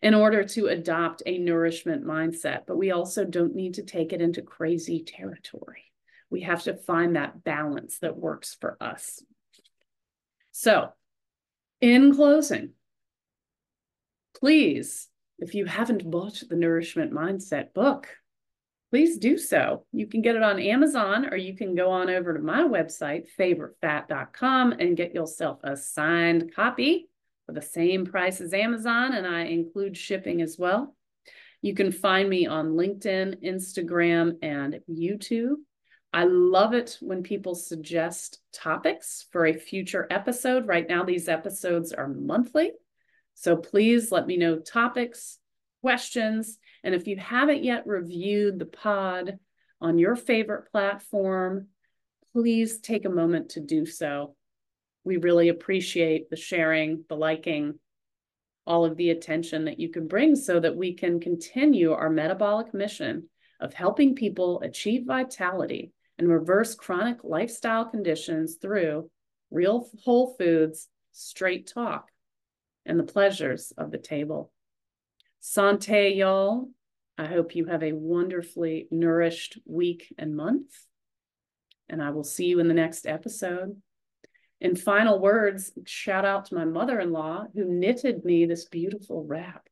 in 0.02 0.14
order 0.14 0.44
to 0.44 0.68
adopt 0.68 1.24
a 1.26 1.38
nourishment 1.38 2.06
mindset? 2.06 2.62
But 2.68 2.78
we 2.78 2.92
also 2.92 3.26
don't 3.26 3.56
need 3.56 3.74
to 3.76 3.84
take 3.84 4.14
it 4.14 4.22
into 4.22 4.42
crazy 4.42 5.04
territory. 5.04 5.92
We 6.30 6.42
have 6.42 6.64
to 6.64 6.76
find 6.76 7.16
that 7.16 7.44
balance 7.44 7.98
that 8.00 8.18
works 8.18 8.56
for 8.60 8.78
us. 8.80 9.24
So, 10.62 10.90
in 11.80 12.14
closing, 12.14 12.74
please, 14.40 15.08
if 15.40 15.56
you 15.56 15.66
haven't 15.66 16.12
bought 16.12 16.44
the 16.48 16.56
Nourishment 16.56 17.12
Mindset 17.12 17.74
book, 17.74 18.10
please 18.92 19.18
do 19.18 19.40
so. 19.40 19.88
You 19.92 20.06
can 20.06 20.22
get 20.22 20.36
it 20.36 20.44
on 20.44 20.60
Amazon 20.60 21.26
or 21.26 21.36
you 21.36 21.58
can 21.58 21.74
go 21.74 21.90
on 21.90 22.12
over 22.12 22.36
to 22.36 22.40
my 22.40 22.62
website, 22.62 23.26
favoritefat.com, 23.40 24.74
and 24.74 24.96
get 24.96 25.16
yourself 25.16 25.62
a 25.64 25.76
signed 25.76 26.54
copy 26.56 27.10
for 27.48 27.54
the 27.54 27.62
same 27.64 28.06
price 28.06 28.40
as 28.40 28.54
Amazon, 28.54 29.16
and 29.16 29.26
I 29.26 29.46
include 29.46 29.98
shipping 29.98 30.44
as 30.44 30.60
well. 30.60 30.96
You 31.64 31.74
can 31.74 31.92
find 31.92 32.30
me 32.30 32.46
on 32.46 32.74
LinkedIn, 32.74 33.44
Instagram, 33.44 34.38
and 34.44 34.80
YouTube. 34.88 35.56
I 36.14 36.26
love 36.26 36.74
it 36.74 36.98
when 37.00 37.24
people 37.24 37.56
suggest 37.56 38.40
topics 38.54 39.26
for 39.32 39.46
a 39.46 39.54
future 39.54 40.08
episode. 40.12 40.68
Right 40.68 40.88
now, 40.88 41.06
these 41.06 41.30
episodes 41.30 41.94
are 41.94 42.08
monthly. 42.10 42.72
So 43.34 43.56
please 43.56 44.12
let 44.12 44.28
me 44.28 44.36
know 44.36 44.60
topics, 44.60 45.40
questions, 45.80 46.60
and 46.84 46.94
if 46.94 47.08
you 47.08 47.16
haven't 47.16 47.64
yet 47.64 47.88
reviewed 47.88 48.60
the 48.60 48.66
pod 48.66 49.40
on 49.80 49.98
your 49.98 50.18
favorite 50.18 50.70
platform, 50.70 51.68
please 52.34 52.80
take 52.82 53.06
a 53.06 53.10
moment 53.10 53.52
to 53.52 53.62
do 53.62 53.86
so. 53.86 54.36
We 55.06 55.16
really 55.16 55.48
appreciate 55.48 56.30
the 56.30 56.36
sharing, 56.36 57.06
the 57.08 57.16
liking, 57.16 57.80
all 58.68 58.84
of 58.84 58.98
the 58.98 59.12
attention 59.12 59.66
that 59.66 59.80
you 59.80 59.90
can 59.90 60.08
bring 60.08 60.36
so 60.36 60.60
that 60.60 60.76
we 60.76 60.94
can 60.94 61.22
continue 61.22 61.94
our 61.94 62.10
metabolic 62.10 62.74
mission 62.74 63.30
of 63.62 63.74
helping 63.74 64.14
people 64.14 64.60
achieve 64.62 65.06
vitality 65.06 65.94
and 66.22 66.30
reverse 66.30 66.76
chronic 66.76 67.24
lifestyle 67.24 67.84
conditions 67.84 68.58
through 68.62 69.10
real 69.50 69.90
whole 70.04 70.36
foods, 70.38 70.88
straight 71.12 71.66
talk 71.66 72.12
and 72.86 73.00
the 73.00 73.04
pleasures 73.04 73.74
of 73.76 73.90
the 73.90 73.98
table. 73.98 74.52
Sante, 75.40 76.14
y'all. 76.14 76.70
I 77.18 77.26
hope 77.26 77.56
you 77.56 77.66
have 77.66 77.82
a 77.82 77.94
wonderfully 77.94 78.88
nourished 78.92 79.58
week 79.66 80.14
and 80.20 80.36
month. 80.36 80.70
And 81.90 82.04
I 82.04 82.12
will 82.12 82.24
see 82.24 82.46
you 82.46 82.60
in 82.60 82.68
the 82.68 82.76
next 82.76 83.08
episode. 83.08 83.82
In 84.60 84.76
final 84.76 85.18
words, 85.18 85.72
shout 85.88 86.24
out 86.24 86.46
to 86.46 86.56
my 86.56 86.66
mother 86.66 87.00
in 87.00 87.12
law 87.12 87.48
who 87.56 87.66
knitted 87.66 88.24
me 88.24 88.46
this 88.46 88.66
beautiful 88.66 89.26
wrap. 89.26 89.68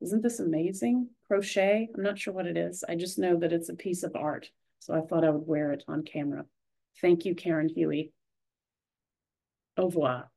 Isn't 0.00 0.22
this 0.22 0.38
amazing? 0.38 1.08
Crochet? 1.26 1.88
I'm 1.92 2.04
not 2.04 2.20
sure 2.20 2.32
what 2.32 2.46
it 2.46 2.56
is. 2.56 2.84
I 2.88 2.94
just 2.94 3.18
know 3.18 3.36
that 3.40 3.52
it's 3.52 3.68
a 3.68 3.74
piece 3.74 4.04
of 4.04 4.14
art. 4.14 4.48
So 4.80 4.94
I 4.94 5.00
thought 5.00 5.24
I 5.24 5.30
would 5.30 5.46
wear 5.46 5.72
it 5.72 5.84
on 5.88 6.02
camera. 6.02 6.44
Thank 7.00 7.24
you, 7.24 7.34
Karen 7.34 7.68
Huey. 7.68 8.12
Au 9.76 9.84
revoir. 9.86 10.30